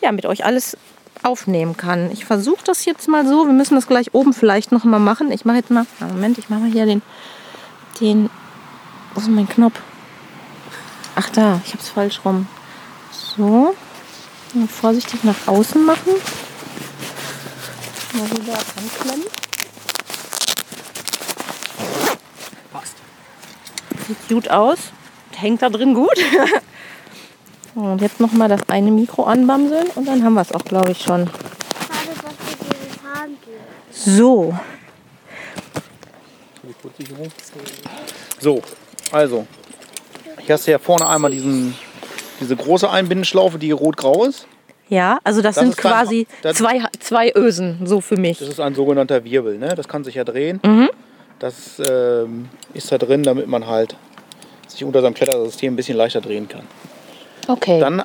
ja, 0.00 0.12
mit 0.12 0.26
euch 0.26 0.44
alles 0.44 0.76
aufnehmen 1.22 1.76
kann. 1.76 2.10
Ich 2.10 2.24
versuche 2.24 2.64
das 2.64 2.84
jetzt 2.84 3.08
mal 3.08 3.26
so. 3.26 3.46
Wir 3.46 3.52
müssen 3.52 3.74
das 3.74 3.86
gleich 3.86 4.14
oben 4.14 4.32
vielleicht 4.32 4.72
noch 4.72 4.84
mal 4.84 4.98
machen. 4.98 5.32
Ich 5.32 5.44
mache 5.44 5.58
jetzt 5.58 5.70
mal, 5.70 5.86
ah, 6.00 6.06
Moment, 6.06 6.38
ich 6.38 6.48
mache 6.50 6.60
mal 6.60 6.70
hier 6.70 6.86
den, 6.86 7.02
den, 8.00 8.30
wo 9.14 9.20
ist 9.20 9.28
mein 9.28 9.48
Knopf? 9.48 9.80
Ach 11.14 11.30
da, 11.30 11.60
ich 11.64 11.72
habe 11.72 11.82
es 11.82 11.88
falsch 11.88 12.20
rum. 12.24 12.46
So, 13.12 13.74
Mal 14.54 14.68
vorsichtig 14.68 15.24
nach 15.24 15.48
außen 15.48 15.84
machen. 15.84 16.12
Mal 18.12 18.30
wieder 18.30 18.52
anklemmen. 18.52 19.26
Passt. 22.72 22.94
Sieht 24.06 24.28
gut 24.28 24.48
aus. 24.48 24.78
Hängt 25.34 25.60
da 25.60 25.70
drin 25.70 25.94
gut. 25.94 26.08
Und 27.74 28.00
jetzt 28.02 28.20
noch 28.20 28.32
mal 28.32 28.48
das 28.48 28.60
eine 28.68 28.90
Mikro 28.90 29.24
anbamseln 29.24 29.88
und 29.96 30.06
dann 30.06 30.22
haben 30.24 30.34
wir 30.34 30.42
es 30.42 30.52
auch, 30.52 30.64
glaube 30.64 30.92
ich, 30.92 31.02
schon. 31.02 31.28
So. 33.90 34.54
So, 38.40 38.62
also. 39.10 39.46
Hier 40.40 40.54
hast 40.54 40.66
ja 40.66 40.78
vorne 40.78 41.08
einmal 41.08 41.30
diesen, 41.30 41.74
diese 42.40 42.54
große 42.54 42.88
Einbindenschlaufe, 42.88 43.58
die 43.58 43.70
rot-grau 43.70 44.24
ist. 44.24 44.46
Ja, 44.88 45.18
also 45.24 45.40
das, 45.40 45.54
Das 45.54 45.64
sind 45.64 45.74
dann- 45.76 45.80
quasi 45.92 46.26
das- 46.42 46.58
zwei, 46.58 46.82
zwei 47.00 47.32
Ösen, 47.34 47.80
so 47.86 48.00
für 48.02 48.16
mich. 48.16 48.38
Das 48.38 48.48
ist 48.48 48.60
ein 48.60 48.74
sogenannter 48.74 49.24
Wirbel, 49.24 49.58
ne? 49.58 49.74
Das 49.74 49.88
kann 49.88 50.04
sich 50.04 50.16
ja 50.16 50.24
drehen. 50.24 50.60
Mhm. 50.62 50.90
Das 51.38 51.80
ähm, 51.88 52.48
ist 52.74 52.92
da 52.92 52.98
drin, 52.98 53.22
damit 53.22 53.46
man 53.48 53.66
halt 53.66 53.96
sich 54.68 54.84
unter 54.84 55.00
seinem 55.00 55.14
Klettersystem 55.14 55.72
ein 55.72 55.76
bisschen 55.76 55.96
leichter 55.96 56.20
drehen 56.20 56.48
kann. 56.48 56.62
Okay. 57.48 57.80
Dann 57.80 58.02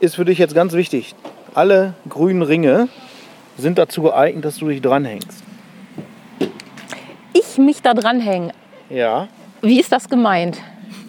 ist 0.00 0.16
für 0.16 0.24
dich 0.24 0.38
jetzt 0.38 0.54
ganz 0.54 0.72
wichtig, 0.72 1.14
alle 1.54 1.94
grünen 2.08 2.42
Ringe 2.42 2.88
sind 3.58 3.78
dazu 3.78 4.02
geeignet, 4.02 4.44
dass 4.44 4.56
du 4.56 4.68
dich 4.68 4.80
dranhängst. 4.80 5.42
ich 7.32 7.58
mich 7.58 7.82
da 7.82 7.94
dranhängen. 7.94 8.52
Ja, 8.88 9.28
Wie 9.62 9.78
ist 9.78 9.92
das 9.92 10.08
gemeint? 10.08 10.58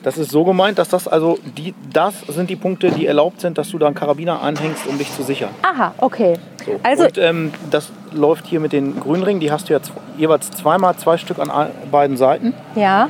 das 0.04 0.18
ist 0.18 0.32
so 0.32 0.44
gemeint, 0.44 0.80
dass 0.80 0.90
das 0.90 1.08
also 1.08 1.38
die, 1.58 1.76
das 1.94 2.22
sind 2.28 2.50
die 2.50 2.56
Punkte, 2.56 2.90
die 2.92 3.06
erlaubt 3.06 3.40
sind, 3.40 3.58
dass 3.60 3.70
du 3.70 3.78
da 3.78 3.86
einen 3.86 3.94
Karabiner 3.96 4.42
anhängst, 4.42 4.88
um 4.88 4.98
dich 4.98 5.14
zu 5.16 5.22
sichern. 5.22 5.52
Aha, 5.62 5.94
okay. 6.00 6.34
So. 6.66 6.80
Also, 6.82 7.04
Und 7.06 7.18
ähm, 7.20 7.52
das 7.70 7.92
läuft 8.12 8.48
hier 8.48 8.60
mit 8.60 8.74
den 8.74 9.00
grünen 9.00 9.22
Ringen, 9.24 9.40
die 9.40 9.52
hast 9.52 9.70
du 9.70 9.74
ja 9.74 9.80
zw- 9.80 9.92
jeweils 10.18 10.50
zweimal 10.52 10.96
zwei 10.96 11.18
Stück 11.18 11.38
an 11.40 11.52
beiden 11.92 12.18
Seiten. 12.18 12.54
ja. 12.76 13.10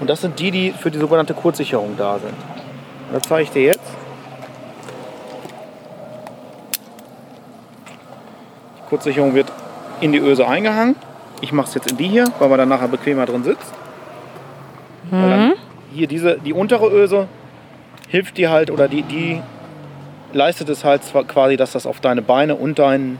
Und 0.00 0.10
das 0.10 0.20
sind 0.20 0.40
die, 0.40 0.50
die 0.50 0.72
für 0.72 0.90
die 0.90 0.98
sogenannte 0.98 1.32
Kurzsicherung 1.32 1.94
da 1.96 2.18
sind. 2.18 2.34
Das 3.12 3.22
zeige 3.22 3.42
ich 3.42 3.50
dir 3.50 3.62
jetzt. 3.62 3.80
Die 8.78 8.88
Kurzsicherung 8.88 9.34
wird 9.34 9.52
in 10.00 10.12
die 10.12 10.18
Öse 10.18 10.46
eingehangen. 10.46 10.96
Ich 11.40 11.52
mache 11.52 11.68
es 11.68 11.74
jetzt 11.74 11.90
in 11.90 11.96
die 11.96 12.08
hier, 12.08 12.26
weil 12.38 12.48
man 12.48 12.58
dann 12.58 12.68
nachher 12.68 12.88
bequemer 12.88 13.26
drin 13.26 13.44
sitzt. 13.44 13.72
Dann 15.10 15.54
hier 15.92 16.06
diese, 16.06 16.38
die 16.38 16.54
untere 16.54 16.88
Öse 16.90 17.28
hilft 18.08 18.38
dir 18.38 18.50
halt 18.50 18.70
oder 18.70 18.88
die, 18.88 19.02
die 19.02 19.42
leistet 20.32 20.68
es 20.70 20.84
halt 20.84 21.04
zwar 21.04 21.24
quasi, 21.24 21.56
dass 21.56 21.72
das 21.72 21.86
auf 21.86 22.00
deine 22.00 22.22
Beine 22.22 22.54
und 22.54 22.78
dein 22.78 23.18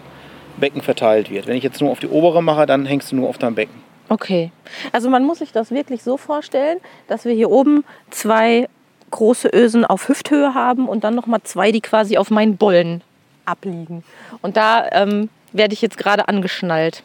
Becken 0.57 0.81
verteilt 0.81 1.31
wird. 1.31 1.47
Wenn 1.47 1.57
ich 1.57 1.65
jetzt 1.65 1.81
nur 1.81 1.91
auf 1.91 1.99
die 1.99 2.09
obere 2.09 2.43
mache, 2.43 2.65
dann 2.67 2.87
hängst 2.87 3.13
du 3.13 3.17
nur 3.17 3.29
auf 3.29 3.39
deinem 3.39 3.55
Becken. 3.55 3.83
Okay. 4.09 4.53
Also 4.93 5.11
man 5.11 5.25
muss 5.25 5.39
sich 5.39 5.53
das 5.53 5.71
wirklich 5.71 6.03
so 6.03 6.17
vorstellen, 6.17 6.79
dass 7.09 7.25
wir 7.25 7.33
hier 7.33 7.51
oben 7.51 7.85
zwei 8.11 8.69
große 9.12 9.49
Ösen 9.52 9.85
auf 9.85 10.09
Hüfthöhe 10.09 10.54
haben 10.54 10.88
und 10.88 11.04
dann 11.04 11.14
noch 11.14 11.26
mal 11.26 11.40
zwei, 11.45 11.71
die 11.71 11.81
quasi 11.81 12.16
auf 12.19 12.31
meinen 12.31 12.57
Bollen 12.57 13.02
abliegen. 13.45 14.02
Und 14.40 14.57
da 14.57 14.88
ähm, 14.90 15.28
werde 15.52 15.75
ich 15.75 15.83
jetzt 15.83 15.97
gerade 15.99 16.26
angeschnallt. 16.28 17.02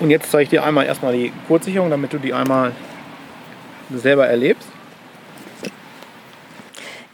Und 0.00 0.10
jetzt 0.10 0.30
zeige 0.30 0.44
ich 0.44 0.48
dir 0.48 0.64
einmal 0.64 0.86
erstmal 0.86 1.12
die 1.12 1.32
Kurzsicherung, 1.46 1.90
damit 1.90 2.12
du 2.12 2.18
die 2.18 2.32
einmal 2.32 2.72
selber 3.94 4.26
erlebst. 4.26 4.66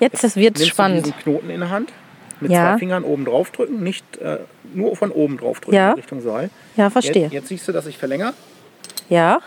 Jetzt 0.01 0.23
das 0.23 0.37
wird 0.37 0.57
Nimmst 0.57 0.69
spannend. 0.71 1.07
du 1.07 1.11
diesen 1.11 1.19
Knoten 1.23 1.51
in 1.51 1.61
der 1.61 1.71
Hand, 1.71 1.93
mit 2.41 2.53
Ja. 2.53 2.73
zwei 2.75 2.79
Fingern 2.79 3.03
oben 3.05 3.25
drauf 3.25 3.51
drücken, 3.51 3.83
nicht 3.83 4.17
äh, 4.19 4.39
nur 4.75 4.95
von 4.97 5.11
oben 5.11 5.39
drauf 5.39 5.61
drücken 5.61 5.75
Ja. 5.77 5.91
in 5.91 5.97
Richtung 5.97 6.21
Seil. 6.21 6.51
Ja, 6.77 6.89
verstehe. 6.91 7.25
Jetzt, 7.25 7.33
jetzt 7.33 7.49
siehst 7.49 7.67
du, 7.69 7.73
dass 7.73 7.87
ich 7.87 7.99
verlängere. 7.99 8.33
Ja. 9.09 9.41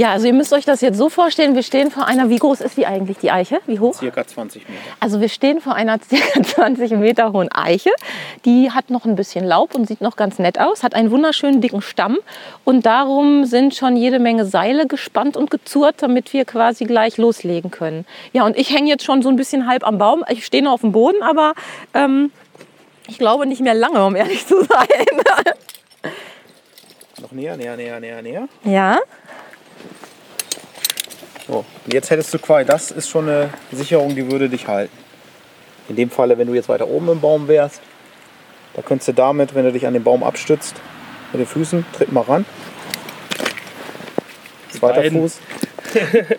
Ja, 0.00 0.12
also 0.12 0.26
ihr 0.26 0.32
müsst 0.32 0.54
euch 0.54 0.64
das 0.64 0.80
jetzt 0.80 0.96
so 0.96 1.10
vorstellen, 1.10 1.54
wir 1.54 1.62
stehen 1.62 1.90
vor 1.90 2.06
einer, 2.06 2.30
wie 2.30 2.38
groß 2.38 2.62
ist 2.62 2.78
die 2.78 2.86
eigentlich, 2.86 3.18
die 3.18 3.30
Eiche? 3.30 3.60
Wie 3.66 3.80
hoch? 3.80 3.92
Circa 3.92 4.26
20 4.26 4.66
Meter. 4.66 4.80
Also 4.98 5.20
wir 5.20 5.28
stehen 5.28 5.60
vor 5.60 5.74
einer 5.74 5.98
ca. 6.34 6.42
20 6.42 6.92
Meter 6.92 7.34
hohen 7.34 7.52
Eiche. 7.52 7.90
Die 8.46 8.70
hat 8.70 8.88
noch 8.88 9.04
ein 9.04 9.14
bisschen 9.14 9.44
Laub 9.44 9.74
und 9.74 9.86
sieht 9.86 10.00
noch 10.00 10.16
ganz 10.16 10.38
nett 10.38 10.58
aus, 10.58 10.82
hat 10.82 10.94
einen 10.94 11.10
wunderschönen 11.10 11.60
dicken 11.60 11.82
Stamm 11.82 12.16
und 12.64 12.86
darum 12.86 13.44
sind 13.44 13.74
schon 13.74 13.94
jede 13.94 14.20
Menge 14.20 14.46
Seile 14.46 14.86
gespannt 14.86 15.36
und 15.36 15.50
gezurrt, 15.50 15.96
damit 15.98 16.32
wir 16.32 16.46
quasi 16.46 16.86
gleich 16.86 17.18
loslegen 17.18 17.70
können. 17.70 18.06
Ja, 18.32 18.46
und 18.46 18.56
ich 18.56 18.74
hänge 18.74 18.88
jetzt 18.88 19.04
schon 19.04 19.20
so 19.20 19.28
ein 19.28 19.36
bisschen 19.36 19.66
halb 19.68 19.86
am 19.86 19.98
Baum. 19.98 20.24
Ich 20.30 20.46
stehe 20.46 20.64
noch 20.64 20.72
auf 20.72 20.80
dem 20.80 20.92
Boden, 20.92 21.22
aber 21.22 21.52
ähm, 21.92 22.32
ich 23.06 23.18
glaube 23.18 23.44
nicht 23.44 23.60
mehr 23.60 23.74
lange, 23.74 24.02
um 24.02 24.16
ehrlich 24.16 24.46
zu 24.46 24.64
sein. 24.64 24.88
Noch 27.20 27.32
näher, 27.32 27.54
näher, 27.58 27.76
näher, 27.76 28.00
näher, 28.00 28.22
näher. 28.22 28.48
ja, 28.64 28.98
So. 31.50 31.64
Und 31.84 31.92
jetzt 31.92 32.10
hättest 32.10 32.32
du 32.32 32.38
quasi, 32.38 32.64
das 32.64 32.92
ist 32.92 33.08
schon 33.08 33.28
eine 33.28 33.50
Sicherung, 33.72 34.14
die 34.14 34.30
würde 34.30 34.48
dich 34.48 34.68
halten. 34.68 34.96
In 35.88 35.96
dem 35.96 36.08
Falle, 36.08 36.38
wenn 36.38 36.46
du 36.46 36.54
jetzt 36.54 36.68
weiter 36.68 36.86
oben 36.86 37.08
im 37.08 37.20
Baum 37.20 37.48
wärst, 37.48 37.80
da 38.74 38.82
könntest 38.82 39.08
du 39.08 39.14
damit, 39.14 39.54
wenn 39.56 39.64
du 39.64 39.72
dich 39.72 39.84
an 39.84 39.94
den 39.94 40.04
Baum 40.04 40.22
abstützt, 40.22 40.76
mit 41.32 41.40
den 41.40 41.48
Füßen, 41.48 41.84
tritt 41.92 42.12
mal 42.12 42.20
ran. 42.20 42.44
Zweiter 44.70 45.00
beiden. 45.00 45.20
Fuß. 45.20 45.40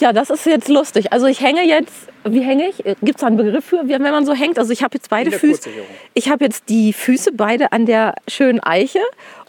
Ja, 0.00 0.12
das 0.12 0.30
ist 0.30 0.46
jetzt 0.46 0.68
lustig. 0.68 1.12
Also 1.12 1.26
ich 1.26 1.40
hänge 1.40 1.64
jetzt, 1.64 2.06
wie 2.22 2.40
hänge 2.40 2.68
ich? 2.68 2.84
Gibt 2.84 3.16
es 3.16 3.20
da 3.20 3.26
einen 3.26 3.36
Begriff 3.36 3.64
für, 3.64 3.82
wenn 3.88 4.00
man 4.00 4.24
so 4.24 4.32
hängt? 4.32 4.56
Also 4.56 4.72
ich 4.72 4.84
habe 4.84 4.94
jetzt 4.94 5.10
beide 5.10 5.32
Füße. 5.32 5.68
Ich 6.14 6.30
habe 6.30 6.44
jetzt 6.44 6.68
die 6.68 6.92
Füße 6.92 7.32
beide 7.32 7.72
an 7.72 7.84
der 7.84 8.14
schönen 8.28 8.60
Eiche 8.60 9.00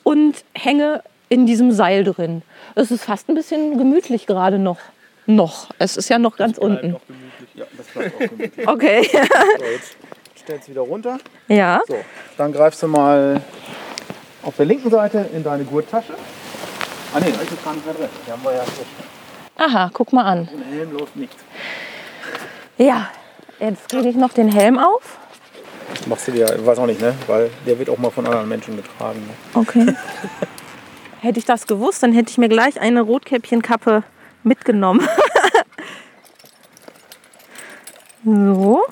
und 0.01 0.43
hänge 0.55 1.03
in 1.29 1.45
diesem 1.45 1.71
Seil 1.71 2.03
drin. 2.03 2.41
Es 2.75 2.91
ist 2.91 3.03
fast 3.03 3.29
ein 3.29 3.35
bisschen 3.35 3.77
gemütlich 3.77 4.25
gerade 4.25 4.59
noch. 4.59 4.79
Noch. 5.25 5.69
Es 5.77 5.95
ist 5.95 6.09
ja 6.09 6.17
noch 6.17 6.37
ganz 6.37 6.57
unten. 6.57 6.95
Ja, 7.53 7.65
das 7.77 7.87
bleibt 7.87 8.15
auch 8.15 8.19
gemütlich. 8.29 8.67
Okay. 8.67 9.03
So, 9.11 9.17
jetzt 9.65 9.97
stellst 10.39 10.67
du 10.67 10.71
wieder 10.71 10.81
runter. 10.81 11.19
ja. 11.47 11.81
So, 11.87 11.97
dann 12.37 12.51
greifst 12.51 12.81
du 12.81 12.87
mal 12.87 13.41
auf 14.41 14.55
der 14.55 14.65
linken 14.65 14.89
Seite 14.89 15.29
in 15.33 15.43
deine 15.43 15.63
Gurttasche. 15.63 16.13
Ah 17.13 17.19
ne, 17.19 17.25
da 17.31 17.41
ist 17.41 17.51
jetzt 17.51 17.63
gar 17.63 17.73
nicht 17.73 17.85
mehr 17.85 17.93
drin. 17.93 18.09
Die 18.25 18.31
haben 18.31 18.43
wir 18.43 18.53
ja. 18.53 18.63
Aha, 19.57 19.89
guck 19.93 20.13
mal 20.13 20.23
an. 20.23 20.49
Ohne 20.53 20.65
Helm 20.65 20.91
läuft 20.97 21.15
nichts. 21.15 21.43
Ja. 22.77 23.09
Jetzt 23.59 23.89
kriege 23.89 24.07
ich 24.07 24.15
noch 24.15 24.31
den 24.31 24.49
Helm 24.49 24.79
auf. 24.79 25.17
Machst 26.05 26.27
du 26.27 26.31
dir, 26.31 26.55
ich 26.55 26.65
weiß 26.65 26.79
auch 26.79 26.85
nicht, 26.85 27.01
ne? 27.01 27.13
Weil 27.27 27.49
der 27.65 27.77
wird 27.77 27.89
auch 27.89 27.97
mal 27.97 28.09
von 28.09 28.25
anderen 28.25 28.47
Menschen 28.47 28.77
getragen. 28.77 29.19
Ne? 29.19 29.33
Okay. 29.53 29.95
hätte 31.19 31.39
ich 31.39 31.45
das 31.45 31.67
gewusst, 31.67 32.03
dann 32.03 32.13
hätte 32.13 32.31
ich 32.31 32.37
mir 32.37 32.49
gleich 32.49 32.79
eine 32.79 33.01
Rotkäppchenkappe 33.01 34.03
mitgenommen. 34.43 35.07
so. 38.25 38.83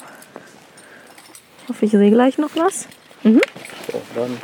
Ich 1.63 1.69
hoffe, 1.69 1.85
ich 1.85 1.91
sehe 1.91 2.11
gleich 2.11 2.37
noch 2.37 2.55
was. 2.55 2.87
So, 3.23 4.01
dann 4.15 4.37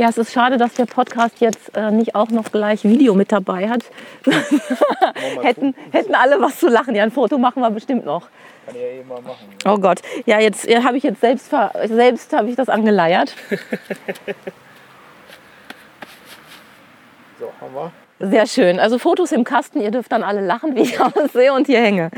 Ja, 0.00 0.08
es 0.08 0.16
ist 0.16 0.32
schade, 0.32 0.56
dass 0.56 0.72
der 0.72 0.86
Podcast 0.86 1.40
jetzt 1.40 1.76
äh, 1.76 1.90
nicht 1.90 2.14
auch 2.14 2.30
noch 2.30 2.50
gleich 2.50 2.84
Video 2.84 3.14
mit 3.14 3.30
dabei 3.32 3.68
hat. 3.68 3.82
hätten, 5.42 5.74
hätten 5.92 6.14
alle 6.14 6.40
was 6.40 6.58
zu 6.58 6.68
lachen. 6.68 6.94
Ja, 6.94 7.02
ein 7.02 7.10
Foto 7.10 7.36
machen 7.36 7.60
wir 7.60 7.68
bestimmt 7.68 8.06
noch. 8.06 8.28
kann 8.64 8.76
ich 8.76 8.80
ja 8.80 8.88
eben 8.88 9.08
mal 9.08 9.20
machen. 9.20 9.46
Oh 9.66 9.76
Gott. 9.76 10.00
Ja, 10.24 10.40
jetzt 10.40 10.66
äh, 10.66 10.82
habe 10.84 10.96
ich 10.96 11.02
jetzt 11.02 11.20
selbst, 11.20 11.50
ver- 11.50 11.72
selbst 11.84 12.32
habe 12.32 12.48
ich 12.48 12.56
das 12.56 12.70
angeleiert. 12.70 13.34
So, 17.38 17.50
haben 17.60 17.74
wir. 17.74 18.30
Sehr 18.30 18.46
schön. 18.46 18.78
Also 18.78 18.98
Fotos 18.98 19.32
im 19.32 19.44
Kasten. 19.44 19.80
Ihr 19.80 19.90
dürft 19.90 20.12
dann 20.12 20.22
alle 20.22 20.44
lachen, 20.44 20.76
wie 20.76 20.80
ich 20.82 21.00
aussehe 21.00 21.52
und 21.54 21.66
hier 21.66 21.80
hänge. 21.80 22.10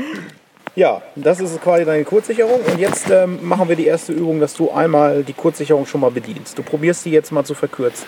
Ja, 0.74 1.02
das 1.16 1.38
ist 1.40 1.60
quasi 1.62 1.84
deine 1.84 2.02
Kurzsicherung. 2.04 2.60
Und 2.60 2.78
jetzt 2.78 3.10
ähm, 3.10 3.38
machen 3.42 3.68
wir 3.68 3.76
die 3.76 3.86
erste 3.86 4.12
Übung, 4.12 4.40
dass 4.40 4.54
du 4.54 4.70
einmal 4.70 5.22
die 5.22 5.34
Kurzsicherung 5.34 5.84
schon 5.84 6.00
mal 6.00 6.10
bedienst. 6.10 6.56
Du 6.56 6.62
probierst 6.62 7.04
die 7.04 7.10
jetzt 7.10 7.30
mal 7.30 7.44
zu 7.44 7.54
verkürzen. 7.54 8.06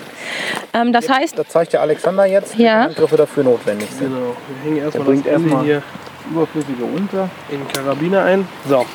Ähm, 0.73 0.92
das 0.92 1.09
heißt, 1.11 1.38
Da 1.38 1.47
zeigt 1.47 1.75
der 1.75 1.83
Alexander 1.83 2.25
jetzt, 2.25 2.52
welche 2.52 2.62
Ja. 2.64 2.85
Handgriffe 2.85 3.16
dafür 3.18 3.44
notwendig 3.44 3.90
sind. 3.90 4.09
Genau. 4.14 4.35
Wir 4.62 4.71
hängen 4.71 4.83
erstmal 4.83 5.06
bringt 5.06 5.26
das 5.26 5.33
erstmal 5.35 5.64
hier 5.64 5.83
überflüssige 6.30 6.85
unter. 6.85 7.28
in 7.50 7.59
den 7.59 7.68
Karabiner 7.68 8.23
ein. 8.25 8.49
So. 8.66 8.87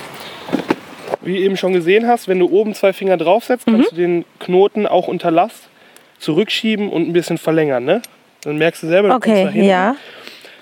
Wie 1.22 1.36
du 1.36 1.40
eben 1.42 1.56
schon 1.58 1.74
gesehen 1.74 2.08
hast, 2.08 2.28
wenn 2.28 2.40
du 2.40 2.50
oben 2.50 2.74
zwei 2.74 2.92
Finger 2.92 3.18
draufsetzt, 3.18 3.66
kannst 3.68 3.92
du 3.92 3.96
den 3.96 4.26
Knoten 4.40 4.88
auch 4.88 5.08
unter 5.08 5.30
Last 5.30 5.70
zurückschieben 6.18 6.90
und 6.90 7.08
ein 7.08 7.14
bisschen 7.14 7.38
verlängern. 7.38 7.86
Ne? 7.86 8.02
Dann 8.42 8.58
merkst 8.58 8.82
du 8.82 8.88
selber, 8.88 9.10
du 9.10 9.16
okay, 9.16 9.44
hinten. 9.52 9.64
ja. 9.64 9.96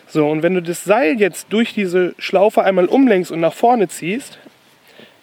So, 0.09 0.27
und 0.29 0.41
wenn 0.41 0.53
du 0.53 0.61
das 0.61 0.83
Seil 0.83 1.19
jetzt 1.19 1.47
durch 1.49 1.73
diese 1.73 2.15
Schlaufe 2.17 2.63
einmal 2.63 2.85
umlenkst 2.85 3.31
und 3.31 3.39
nach 3.41 3.53
vorne 3.53 3.87
ziehst, 3.89 4.37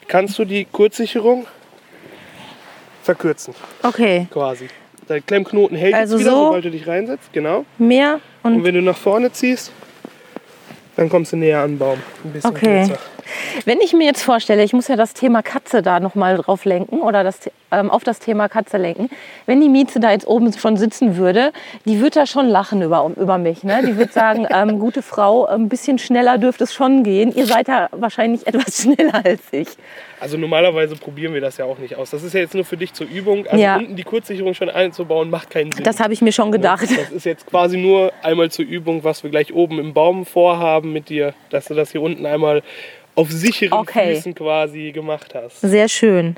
kannst 0.07 0.37
du 0.37 0.45
die 0.45 0.65
Kurzsicherung 0.65 1.47
verkürzen, 3.03 3.53
Okay. 3.83 4.27
quasi. 4.31 4.67
Der 5.09 5.21
Klemmknoten 5.21 5.77
hält 5.77 5.93
Also 5.93 6.15
jetzt 6.15 6.25
wieder, 6.25 6.35
so? 6.35 6.45
sobald 6.45 6.65
du 6.65 6.71
dich 6.71 6.87
reinsetzt, 6.87 7.31
genau. 7.33 7.65
Mehr 7.77 8.19
Und 8.43 8.55
und 8.55 8.63
wenn 8.63 8.73
du 8.75 8.81
nach 8.81 8.97
vorne 8.97 9.31
ziehst, 9.31 9.71
dann 10.95 11.09
kommst 11.09 11.31
du 11.33 11.37
näher 11.37 11.59
an 11.61 11.71
den 11.73 11.77
Baum. 11.79 11.99
Ein 12.23 12.31
bisschen 12.31 12.51
Okay. 12.51 12.85
kürzer. 12.87 12.99
Wenn 13.65 13.79
ich 13.81 13.93
mir 13.93 14.05
jetzt 14.05 14.21
vorstelle, 14.23 14.63
ich 14.63 14.73
muss 14.73 14.87
ja 14.87 14.95
das 14.95 15.13
Thema 15.13 15.41
Katze 15.41 15.81
da 15.81 15.99
nochmal 15.99 16.37
drauf 16.37 16.65
lenken 16.65 17.01
oder 17.01 17.23
das, 17.23 17.49
ähm, 17.71 17.89
auf 17.89 18.03
das 18.03 18.19
Thema 18.19 18.47
Katze 18.49 18.77
lenken. 18.77 19.09
Wenn 19.45 19.61
die 19.61 19.69
Mieze 19.69 19.99
da 19.99 20.11
jetzt 20.11 20.27
oben 20.27 20.51
schon 20.53 20.77
sitzen 20.77 21.17
würde, 21.17 21.51
die 21.85 21.99
würde 21.99 22.19
da 22.19 22.25
schon 22.25 22.47
lachen 22.47 22.81
über, 22.81 23.09
über 23.15 23.37
mich. 23.37 23.63
Ne? 23.63 23.81
Die 23.85 23.97
würde 23.97 24.11
sagen, 24.11 24.47
ähm, 24.53 24.79
gute 24.79 25.01
Frau, 25.01 25.45
ein 25.45 25.69
bisschen 25.69 25.97
schneller 25.97 26.37
dürfte 26.37 26.63
es 26.65 26.73
schon 26.73 27.03
gehen. 27.03 27.33
Ihr 27.35 27.45
seid 27.45 27.67
ja 27.67 27.89
wahrscheinlich 27.91 28.45
etwas 28.47 28.81
schneller 28.83 29.21
als 29.23 29.41
ich. 29.51 29.67
Also 30.19 30.37
normalerweise 30.37 30.95
probieren 30.95 31.33
wir 31.33 31.41
das 31.41 31.57
ja 31.57 31.65
auch 31.65 31.77
nicht 31.77 31.95
aus. 31.97 32.09
Das 32.09 32.23
ist 32.23 32.33
ja 32.33 32.39
jetzt 32.39 32.55
nur 32.55 32.65
für 32.65 32.77
dich 32.77 32.93
zur 32.93 33.07
Übung. 33.07 33.45
Also 33.47 33.61
Ja. 33.61 33.77
unten 33.77 33.95
die 33.95 34.03
Kurzsicherung 34.03 34.53
schon 34.53 34.69
einzubauen, 34.69 35.29
macht 35.29 35.49
keinen 35.49 35.71
Sinn. 35.71 35.83
Das 35.83 35.99
habe 35.99 36.13
ich 36.13 36.21
mir 36.21 36.31
schon 36.31 36.51
gedacht. 36.51 36.83
Das 36.83 37.11
ist 37.11 37.25
jetzt 37.25 37.45
quasi 37.47 37.77
nur 37.77 38.11
einmal 38.23 38.49
zur 38.49 38.65
Übung, 38.65 39.03
was 39.03 39.23
wir 39.23 39.29
gleich 39.29 39.53
oben 39.53 39.79
im 39.79 39.93
Baum 39.93 40.25
vorhaben 40.25 40.93
mit 40.93 41.09
dir, 41.09 41.33
dass 41.49 41.65
du 41.65 41.73
das 41.73 41.91
hier 41.91 42.01
unten 42.01 42.25
einmal 42.25 42.63
auf 43.15 43.31
sicheren 43.31 43.79
Okay. 43.79 44.15
Füßen 44.15 44.35
quasi 44.35 44.91
gemacht 44.91 45.33
hast. 45.35 45.61
Sehr 45.61 45.87
schön. 45.87 46.37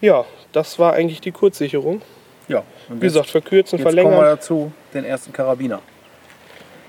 Ja, 0.00 0.24
das 0.52 0.78
war 0.78 0.92
eigentlich 0.94 1.20
die 1.20 1.32
Kurzsicherung. 1.32 2.02
Ja, 2.48 2.62
und 2.88 2.96
Wie 3.00 3.06
gesagt, 3.06 3.30
verkürzen, 3.30 3.78
Jetzt 3.78 3.86
kommen 3.86 3.96
wir 3.96 4.02
verlängern. 4.04 4.36
dazu, 4.36 4.72
den 4.92 5.04
ersten 5.04 5.32
Karabiner. 5.32 5.80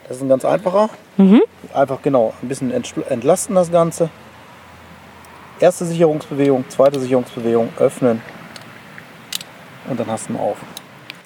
Das 0.08 0.18
ist 0.18 0.24
ein 0.24 0.30
ganz 0.30 0.44
einfacher. 0.46 0.90
Mhm. 1.18 1.42
Einfach 1.74 2.02
genau, 2.02 2.34
ein 2.42 2.48
bisschen 2.48 2.72
entlasten 2.72 3.56
das 3.56 3.72
Ganze. 3.72 4.10
Erste 5.60 5.86
Sicherungsbewegung, 5.86 6.66
zweite 6.70 7.00
Sicherungsbewegung, 7.00 7.70
öffnen. 7.80 8.22
Und 9.90 10.00
dann 10.00 10.08
hast 10.08 10.28
du 10.28 10.34
ihn 10.34 10.40
auf. 10.40 10.58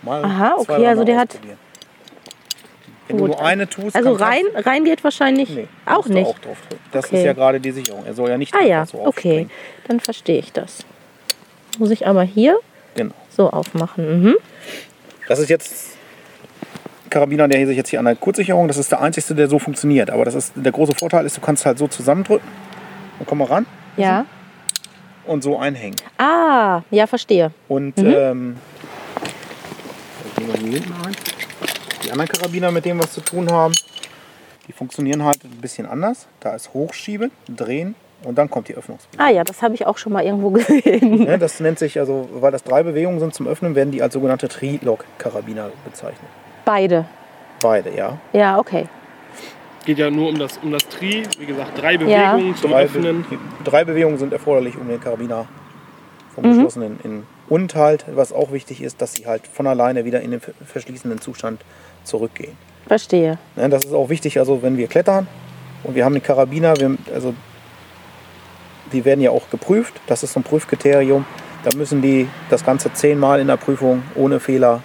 Mal 0.04 0.24
Aha, 0.24 0.56
okay, 0.58 0.86
also 0.88 1.04
der 1.04 1.18
hat-. 1.18 1.40
Wenn 3.10 3.18
Gut. 3.18 3.32
du 3.32 3.34
nur 3.38 3.44
eine 3.46 3.68
tust, 3.68 3.96
Also 3.96 4.14
rein, 4.14 4.44
rein 4.56 4.86
geht 4.86 5.04
wahrscheinlich 5.04 5.50
Nee, 5.50 5.68
auch 5.88 6.06
nicht. 6.08 6.28
Auch 6.28 6.38
drauf 6.40 6.58
drücken. 6.70 6.84
das 6.92 7.06
Okay. 7.08 7.18
ist 7.18 7.24
ja 7.26 7.34
gerade 7.34 7.60
die 7.60 7.72
Sicherung. 7.72 8.06
Er 8.06 8.14
soll 8.14 8.30
ja 8.30 8.38
nicht 8.38 8.54
Ah 8.56 8.64
ja, 8.64 8.86
so 8.86 9.04
okay. 9.06 9.48
Dann 9.88 10.00
verstehe 10.00 10.38
ich 10.40 10.54
das. 10.54 10.86
Muss 11.80 11.90
ich 11.90 12.06
aber 12.08 12.22
hier 12.24 12.60
Genau. 12.96 13.14
so 13.30 13.50
aufmachen. 13.50 14.24
Mhm. 14.24 14.36
Das 15.28 15.40
ist 15.40 15.50
jetzt 15.50 15.98
Karabiner, 17.10 17.48
der 17.48 17.66
sich 17.66 17.76
jetzt 17.78 17.90
hier 17.90 17.98
an 18.00 18.06
der 18.06 18.16
Kurzsicherung. 18.16 18.68
Das 18.68 18.78
ist 18.78 18.92
der 18.92 19.02
einzige, 19.02 19.34
der 19.34 19.48
so 19.50 19.58
funktioniert. 19.58 20.12
Aber 20.12 20.24
das 20.26 20.36
ist 20.36 20.54
der 20.56 20.72
große 20.72 20.94
Vorteil 20.94 21.26
ist, 21.26 21.36
du 21.36 21.42
kannst 21.42 21.66
halt 21.66 21.80
so 21.80 21.88
zusammendrücken. 21.88 22.48
Dann 23.18 23.26
komm 23.28 23.40
mal 23.40 23.46
ran 23.46 23.66
Ja. 23.98 24.26
und 25.26 25.42
so 25.44 25.58
einhängen. 25.58 25.96
Ah, 26.20 26.82
ja, 26.92 27.08
verstehe. 27.08 27.52
Und 27.68 27.98
Mhm. 27.98 28.14
ähm, 28.16 28.56
nehme 30.38 30.52
mal 30.54 30.60
hier 30.60 30.72
hinten 30.74 30.94
ein. 31.06 31.16
Die 32.04 32.12
anderen 32.12 32.30
Karabiner, 32.30 32.72
mit 32.72 32.86
denen 32.86 33.00
wir 33.00 33.06
es 33.06 33.14
zu 33.14 33.22
tun 33.22 33.52
haben, 33.52 33.74
die 34.68 34.72
funktionieren 34.72 35.24
halt 35.24 35.44
ein 35.44 35.62
bisschen 35.62 35.86
anders. 35.86 36.28
Da 36.40 36.56
ist 36.56 36.74
Hochschieben, 36.74 37.32
Drehen 37.48 37.96
und 38.24 38.38
dann 38.38 38.50
kommt 38.50 38.68
die 38.68 38.76
Öffnungsbewegung. 38.76 39.26
Ah 39.26 39.30
ja, 39.32 39.44
das 39.44 39.62
habe 39.62 39.76
ich 39.76 39.86
auch 39.86 39.98
schon 39.98 40.14
mal 40.14 40.24
irgendwo 40.24 40.50
gesehen. 40.52 41.24
Ne, 41.26 41.38
das 41.38 41.60
nennt 41.60 41.80
sich, 41.80 42.00
also 42.00 42.30
weil 42.34 42.52
das 42.52 42.64
drei 42.64 42.84
Bewegungen 42.84 43.20
sind 43.20 43.34
zum 43.34 43.48
Öffnen, 43.48 43.76
werden 43.76 43.92
die 43.92 44.02
als 44.02 44.14
sogenannte 44.14 44.48
Tri-Lock-Karabiner 44.48 45.72
bezeichnet. 45.86 46.30
Beide. 46.66 47.06
Beide, 47.62 47.94
ja. 47.96 48.18
Ja, 48.34 48.58
okay. 48.60 48.88
Geht 49.86 49.98
ja 49.98 50.10
nur 50.12 50.30
um 50.30 50.38
das, 50.38 50.58
um 50.60 50.72
das 50.72 50.88
Tri. 50.88 51.24
Wie 51.40 51.46
gesagt, 51.46 51.78
drei 51.82 51.94
Ja. 51.94 52.34
Bewegungen 52.36 52.56
zum 52.56 52.72
Drei, 52.72 52.84
Öffnen. 52.84 53.26
Be 53.30 53.38
drei 53.64 53.84
Bewegungen 53.84 54.18
sind 54.18 54.32
erforderlich, 54.34 54.78
um 54.78 54.88
den 54.88 55.00
Karabiner 55.02 55.46
vom 56.36 56.44
Mhm. 56.46 56.54
geschlossenen 56.54 57.00
in 57.04 57.24
und 57.50 57.74
halt, 57.74 58.06
was 58.14 58.32
auch 58.32 58.52
wichtig 58.52 58.84
ist, 58.84 59.02
dass 59.02 59.14
sie 59.14 59.26
halt 59.26 59.48
von 59.48 59.66
alleine 59.66 60.06
wieder 60.06 60.22
in 60.22 60.30
den 60.30 60.40
ver- 60.40 60.52
verschließenden 60.64 61.20
Zustand 61.20 61.62
zurückgehen. 62.04 62.58
Verstehe. 62.88 63.38
Ne, 63.56 63.70
das 63.70 63.86
ist 63.86 63.94
auch 63.94 64.10
wichtig, 64.10 64.40
also 64.40 64.62
wenn 64.62 64.78
wir 64.78 64.88
klettern 64.88 65.28
und 65.84 65.96
wir 65.96 66.06
haben 66.06 66.14
den 66.14 66.24
Karabiner, 66.24 66.76
wir, 66.78 66.98
also 67.14 67.34
die 68.92 69.06
werden 69.06 69.22
ja 69.22 69.30
auch 69.32 69.50
geprüft, 69.50 69.94
das 70.08 70.24
ist 70.24 70.34
so 70.34 70.40
ein 70.40 70.44
Prüfkriterium. 70.44 71.26
Da 71.64 71.76
müssen 71.78 72.02
die 72.02 72.28
das 72.50 72.64
Ganze 72.66 72.92
zehnmal 72.94 73.40
in 73.40 73.48
der 73.48 73.58
Prüfung 73.58 74.02
ohne 74.16 74.40
Fehler 74.40 74.82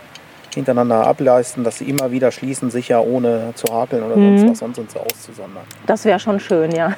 hintereinander 0.55 1.07
ableisten, 1.07 1.65
dass 1.65 1.79
sie 1.79 1.85
immer 1.89 2.11
wieder 2.11 2.31
schließen, 2.31 2.71
sicher, 2.71 3.03
ohne 3.05 3.53
zu 3.55 3.73
hakeln 3.73 4.03
oder 4.05 4.17
Mhm. 4.17 4.39
sonst 4.39 4.51
was, 4.51 4.59
sonst 4.59 4.77
sind 4.77 4.91
sie 4.91 5.01
auszusondern. 5.01 5.65
Das 5.87 6.05
wäre 6.05 6.21
schon 6.21 6.39
schön, 6.41 6.71
ja. 6.73 6.95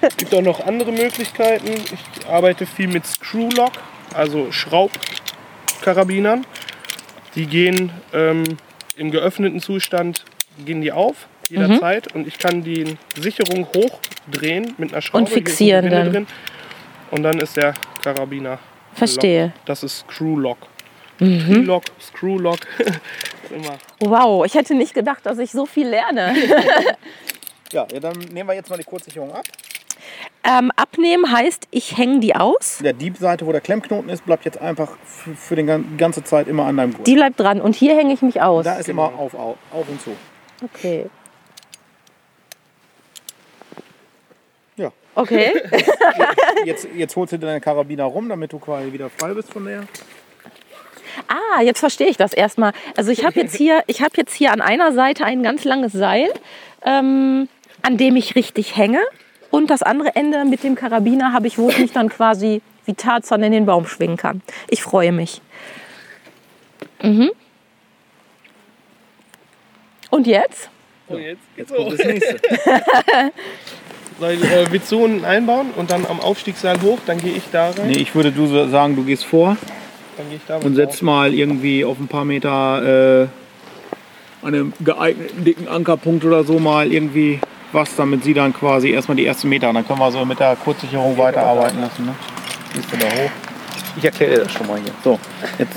Es 0.00 0.16
gibt 0.16 0.34
auch 0.34 0.42
noch 0.42 0.64
andere 0.66 0.92
Möglichkeiten. 0.92 1.66
Ich 1.68 2.26
arbeite 2.28 2.64
viel 2.66 2.88
mit 2.88 3.04
Screw-Lock, 3.06 3.72
also 4.14 4.50
Schraubkarabinern. 4.50 6.46
Die 7.34 7.46
gehen 7.46 7.90
ähm, 8.14 8.44
im 8.96 9.10
geöffneten 9.10 9.60
Zustand 9.60 10.24
gehen 10.64 10.80
die 10.80 10.92
auf 10.92 11.28
jederzeit 11.48 12.12
und 12.14 12.26
ich 12.26 12.38
kann 12.38 12.64
die 12.64 12.96
Sicherung 13.20 13.66
hochdrehen 13.68 14.74
mit 14.78 14.92
einer 14.92 15.02
Schraube. 15.02 15.24
Und 15.24 15.28
fixieren 15.30 15.90
dann. 15.90 16.12
Drin. 16.12 16.26
Und 17.10 17.22
dann 17.22 17.38
ist 17.38 17.56
der 17.56 17.74
Karabiner. 18.02 18.58
Verstehe. 18.94 19.44
Lock. 19.44 19.52
Das 19.66 19.82
ist 19.82 19.98
Screw-Lock. 20.10 20.58
Mhm. 21.18 21.40
Screw-Lock, 21.40 21.84
Screw-Lock. 22.00 22.58
Immer. 23.54 23.78
Wow, 24.00 24.44
ich 24.44 24.54
hätte 24.54 24.74
nicht 24.74 24.92
gedacht, 24.92 25.24
dass 25.24 25.38
ich 25.38 25.52
so 25.52 25.66
viel 25.66 25.88
lerne. 25.88 26.34
Ja, 27.72 27.84
ja, 27.92 27.98
dann 27.98 28.16
nehmen 28.32 28.48
wir 28.48 28.54
jetzt 28.54 28.70
mal 28.70 28.76
die 28.76 28.84
Kurzsicherung 28.84 29.32
ab. 29.32 29.44
Ähm, 30.44 30.70
abnehmen 30.76 31.30
heißt, 31.30 31.66
ich 31.70 31.96
hänge 31.96 32.20
die 32.20 32.36
aus. 32.36 32.78
Der 32.82 32.92
Diebseite, 32.92 33.46
wo 33.46 33.52
der 33.52 33.60
Klemmknoten 33.60 34.08
ist, 34.08 34.24
bleibt 34.24 34.44
jetzt 34.44 34.58
einfach 34.58 34.96
für, 35.04 35.56
die 35.56 35.64
ganze 35.96 36.22
Zeit 36.22 36.46
immer 36.48 36.66
an 36.66 36.76
deinem 36.76 36.94
Gurt. 36.94 37.06
Die 37.06 37.14
bleibt 37.14 37.40
dran 37.40 37.60
und 37.60 37.74
hier 37.74 37.96
hänge 37.96 38.14
ich 38.14 38.22
mich 38.22 38.40
aus. 38.40 38.64
da 38.64 38.76
ist 38.76 38.88
immer 38.88 39.04
auf, 39.04 39.34
auf, 39.34 39.56
auf 39.72 39.88
und 39.88 40.00
zu. 40.00 40.10
Okay. 40.62 41.06
Ja. 44.76 44.92
Okay. 45.14 45.52
Jetzt, 46.64 46.88
jetzt 46.94 47.14
holst 47.16 47.32
du 47.32 47.38
deine 47.38 47.60
Karabiner 47.60 48.04
rum, 48.04 48.28
damit 48.28 48.52
du 48.52 48.58
quasi 48.58 48.92
wieder 48.92 49.10
frei 49.10 49.34
bist 49.34 49.52
von 49.52 49.64
der. 49.64 49.84
Ah, 51.28 51.62
jetzt 51.62 51.80
verstehe 51.80 52.08
ich 52.08 52.16
das 52.16 52.32
erstmal. 52.32 52.72
Also 52.96 53.10
ich 53.10 53.24
habe 53.24 53.38
jetzt 53.40 53.56
hier, 53.56 53.82
ich 53.86 54.02
habe 54.02 54.12
jetzt 54.16 54.34
hier 54.34 54.52
an 54.52 54.60
einer 54.60 54.92
Seite 54.92 55.24
ein 55.24 55.42
ganz 55.42 55.64
langes 55.64 55.92
Seil, 55.92 56.28
ähm, 56.84 57.48
an 57.82 57.96
dem 57.96 58.16
ich 58.16 58.34
richtig 58.34 58.76
hänge. 58.76 59.00
Und 59.50 59.70
das 59.70 59.82
andere 59.82 60.14
Ende 60.16 60.44
mit 60.44 60.62
dem 60.64 60.74
Karabiner 60.74 61.32
habe 61.32 61.46
ich, 61.46 61.58
wo 61.58 61.68
ich 61.68 61.78
mich 61.78 61.92
dann 61.92 62.08
quasi 62.08 62.62
wie 62.84 62.94
Tarzan 62.94 63.42
in 63.42 63.52
den 63.52 63.66
Baum 63.66 63.86
schwingen 63.86 64.16
kann. 64.16 64.42
Ich 64.68 64.82
freue 64.82 65.12
mich. 65.12 65.40
Mhm. 67.02 67.30
Und 70.10 70.26
jetzt? 70.26 70.70
So, 71.08 71.18
jetzt 71.18 71.40
geht's 71.56 71.70
Jetzt 71.70 71.76
kommt 71.76 71.98
das 71.98 72.06
nächste. 72.06 72.36
Soll 74.18 74.32
ich, 74.32 74.92
äh, 74.92 74.96
unten 74.96 75.24
einbauen 75.26 75.72
und 75.76 75.90
dann 75.90 76.06
am 76.06 76.20
Aufstiegsseil 76.20 76.80
hoch, 76.80 76.98
dann 77.04 77.18
gehe 77.18 77.34
ich 77.34 77.42
da 77.52 77.70
rein. 77.70 77.88
Nee, 77.88 77.98
ich 77.98 78.14
würde 78.14 78.32
du 78.32 78.46
so 78.46 78.66
sagen, 78.68 78.96
du 78.96 79.04
gehst 79.04 79.26
vor 79.26 79.58
Dann 80.16 80.28
gehe 80.28 80.36
ich 80.36 80.42
da 80.48 80.56
und 80.56 80.64
mit 80.64 80.76
setzt 80.76 81.02
mal 81.02 81.34
irgendwie 81.34 81.84
auf 81.84 81.98
ein 81.98 82.08
paar 82.08 82.24
Meter 82.24 83.24
äh, 83.24 83.26
an 84.46 84.54
einem 84.54 84.72
geeigneten 84.82 85.44
dicken 85.44 85.68
Ankerpunkt 85.68 86.24
oder 86.24 86.44
so 86.44 86.58
mal 86.58 86.90
irgendwie 86.90 87.40
was, 87.72 87.94
damit 87.96 88.24
sie 88.24 88.34
dann 88.34 88.52
quasi 88.52 88.90
erstmal 88.90 89.16
die 89.16 89.26
ersten 89.26 89.48
Meter, 89.48 89.72
dann 89.72 89.86
können 89.86 89.98
wir 89.98 90.10
so 90.10 90.24
mit 90.24 90.40
der 90.40 90.56
Kurzsicherung 90.56 91.16
weiterarbeiten 91.18 91.80
lassen. 91.80 92.06
Ne? 92.06 92.14
Gehst 92.74 92.92
du 92.92 92.96
da 92.96 93.06
hoch? 93.06 93.30
Ich 93.96 94.04
erkläre 94.04 94.32
dir 94.32 94.44
das 94.44 94.52
schon 94.52 94.66
mal 94.66 94.78
hier. 94.78 94.92
So, 95.02 95.18
jetzt 95.58 95.76